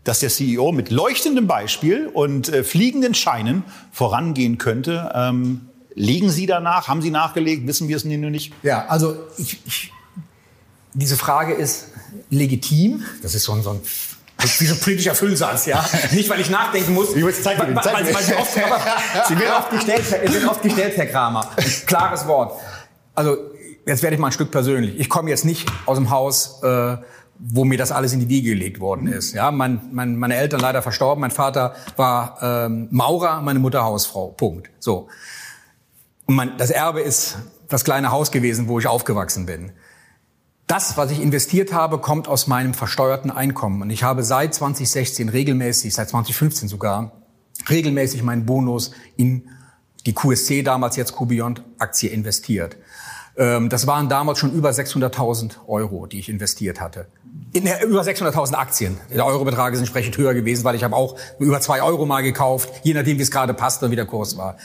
[0.04, 5.12] dass der CEO mit leuchtendem Beispiel und äh, fliegenden Scheinen vorangehen könnte.
[5.14, 6.88] Ähm, legen Sie danach?
[6.88, 7.66] Haben Sie nachgelegt?
[7.66, 8.52] Wissen wir es nur nicht?
[8.62, 9.92] Ja, also ich, ich,
[10.94, 11.88] diese Frage ist
[12.30, 13.04] legitim.
[13.22, 13.80] Das ist so ein, so ein
[14.58, 15.84] wie so ein politischer Füllsatz, ja.
[16.10, 17.14] Nicht, weil ich nachdenken muss.
[17.14, 18.26] Ich muss- zeig weil, zeig weil, mir weil den.
[18.26, 18.80] sie, oft, aber,
[19.28, 21.48] sie wird oft gestellt, Herr- wird oft gestellt, Herr Kramer.
[21.86, 22.58] Klares Wort.
[23.14, 23.36] Also
[23.86, 24.98] jetzt werde ich mal ein Stück persönlich.
[24.98, 26.96] Ich komme jetzt nicht aus dem Haus, äh,
[27.44, 29.34] wo mir das alles in die Wiege gelegt worden ist.
[29.34, 31.20] Ja, mein, mein, meine Eltern leider verstorben.
[31.20, 34.28] Mein Vater war ähm, Maurer, meine Mutter Hausfrau.
[34.28, 34.70] Punkt.
[34.78, 35.08] So.
[36.26, 37.38] Und mein, das Erbe ist
[37.68, 39.72] das kleine Haus gewesen, wo ich aufgewachsen bin.
[40.68, 43.82] Das, was ich investiert habe, kommt aus meinem versteuerten Einkommen.
[43.82, 47.12] Und ich habe seit 2016 regelmäßig, seit 2015 sogar,
[47.68, 49.48] regelmäßig meinen Bonus in
[50.06, 52.76] die QSC, damals jetzt Cubiont Aktie investiert.
[53.36, 57.06] Ähm, Das waren damals schon über 600.000 Euro, die ich investiert hatte.
[57.52, 58.98] In, äh, über 600.000 Aktien.
[59.10, 62.70] Der Eurobetrag ist entsprechend höher gewesen, weil ich habe auch über zwei Euro mal gekauft,
[62.82, 64.56] je nachdem, wie es gerade passt und wie der Kurs war.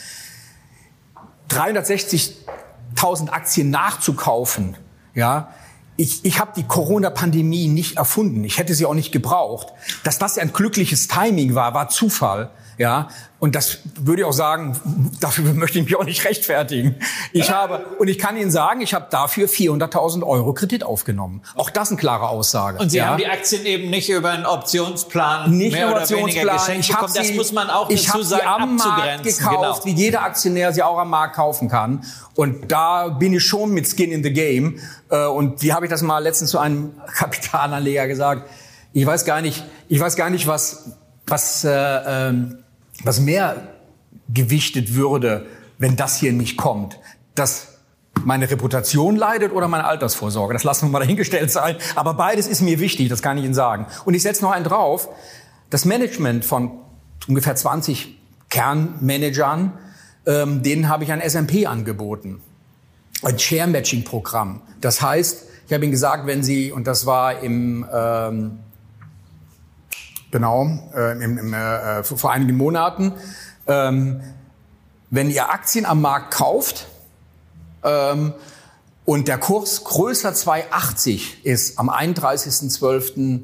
[1.50, 4.76] 360.000 Aktien nachzukaufen,
[5.14, 5.54] ja,
[5.98, 8.44] ich, ich habe die Corona-Pandemie nicht erfunden.
[8.44, 9.74] Ich hätte sie auch nicht gebraucht.
[10.04, 12.52] Dass das ein glückliches Timing war, war Zufall.
[12.78, 13.08] Ja,
[13.40, 14.80] und das würde ich auch sagen,
[15.20, 16.96] dafür möchte ich mich auch nicht rechtfertigen.
[17.34, 21.42] Ich habe, und ich kann Ihnen sagen, ich habe dafür 400.000 Euro Kredit aufgenommen.
[21.56, 22.80] Auch das eine klare Aussage.
[22.80, 23.08] Und Sie ja.
[23.08, 26.58] haben die Aktien eben nicht über einen Optionsplan nicht mehr nur oder weniger Optionsplan.
[26.58, 27.18] geschenkt Ich habe bekommen.
[27.18, 29.46] Das sie, muss man auch ich dazu hab sie sagen, am Markt abzugrenzen.
[29.46, 29.98] gekauft, genau.
[29.98, 32.04] wie jeder Aktionär sie auch am Markt kaufen kann.
[32.38, 34.80] Und da bin ich schon mit Skin in the Game.
[35.10, 38.48] Äh, Und wie habe ich das mal letztens zu einem Kapitalanleger gesagt?
[38.94, 40.92] Ich weiß gar nicht, ich weiß gar nicht, was,
[41.26, 42.60] was, äh, ähm,
[43.04, 43.70] was mehr
[44.30, 45.48] gewichtet würde,
[45.80, 47.00] wenn das hier nicht kommt.
[47.34, 47.80] Dass
[48.24, 50.54] meine Reputation leidet oder meine Altersvorsorge.
[50.54, 51.78] Das lassen wir mal dahingestellt sein.
[51.96, 53.88] Aber beides ist mir wichtig, das kann ich Ihnen sagen.
[54.06, 55.10] Und ich setze noch einen drauf.
[55.72, 56.72] Das Management von
[57.28, 58.16] ungefähr 20
[58.52, 59.74] Kernmanagern,
[60.28, 62.42] ähm, denen habe ich ein SMP angeboten.
[63.24, 64.62] Ein Share-Matching-Programm.
[64.82, 68.60] Das heißt, ich habe Ihnen gesagt, wenn Sie, und das war im, ähm,
[70.30, 73.14] genau, äh, im, im, äh, vor vor einigen Monaten,
[73.66, 74.22] ähm,
[75.10, 76.88] wenn ihr Aktien am Markt kauft
[77.84, 78.34] ähm,
[79.06, 83.40] und der Kurs größer 2,80 ist am 31.12.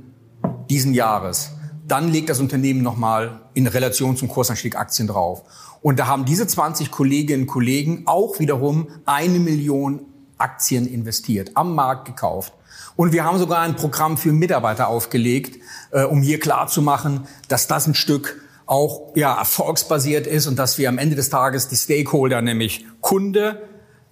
[0.69, 1.51] diesen Jahres,
[1.87, 5.43] dann legt das Unternehmen nochmal in Relation zum Kursanstieg Aktien drauf.
[5.83, 10.05] Und da haben diese 20 Kolleginnen und Kollegen auch wiederum eine Million
[10.37, 12.53] Aktien investiert, am Markt gekauft.
[12.95, 15.59] Und wir haben sogar ein Programm für Mitarbeiter aufgelegt,
[15.91, 20.87] äh, um hier klarzumachen, dass das ein Stück auch ja, erfolgsbasiert ist und dass wir
[20.87, 23.61] am Ende des Tages die Stakeholder, nämlich Kunde,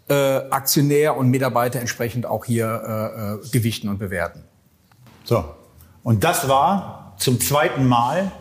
[0.09, 0.13] äh,
[0.49, 4.43] Aktionär und Mitarbeiter entsprechend auch hier äh, äh gewichten und bewerten.
[5.23, 5.45] So,
[6.03, 8.31] und das war zum zweiten Mal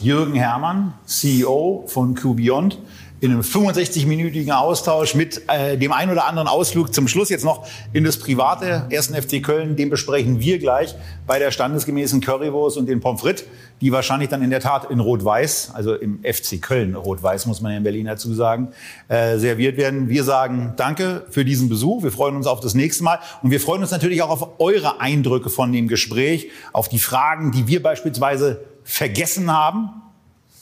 [0.00, 2.78] Jürgen Hermann, CEO von QBeyond
[3.20, 7.66] in einem 65-minütigen Austausch mit äh, dem ein oder anderen Ausflug zum Schluss jetzt noch
[7.92, 9.74] in das private ersten FC Köln.
[9.74, 10.94] Den besprechen wir gleich
[11.26, 13.44] bei der standesgemäßen Currywurst und den Pommes frites,
[13.80, 17.72] die wahrscheinlich dann in der Tat in Rot-Weiß, also im FC Köln Rot-Weiß, muss man
[17.72, 18.68] ja in Berlin dazu sagen,
[19.08, 20.08] äh, serviert werden.
[20.08, 22.04] Wir sagen Danke für diesen Besuch.
[22.04, 25.00] Wir freuen uns auf das nächste Mal und wir freuen uns natürlich auch auf eure
[25.00, 29.90] Eindrücke von dem Gespräch, auf die Fragen, die wir beispielsweise vergessen haben.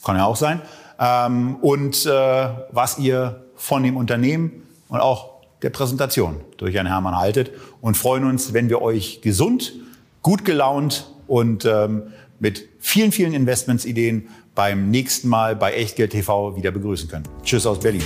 [0.03, 0.61] Kann ja auch sein
[0.99, 7.15] ähm, und äh, was ihr von dem Unternehmen und auch der Präsentation durch Herrn Hermann
[7.15, 7.51] haltet
[7.81, 9.73] und freuen uns, wenn wir euch gesund,
[10.21, 12.03] gut gelaunt und ähm,
[12.39, 17.27] mit vielen, vielen Investmentsideen beim nächsten Mal bei Echtgeld TV wieder begrüßen können.
[17.43, 18.03] Tschüss aus Berlin.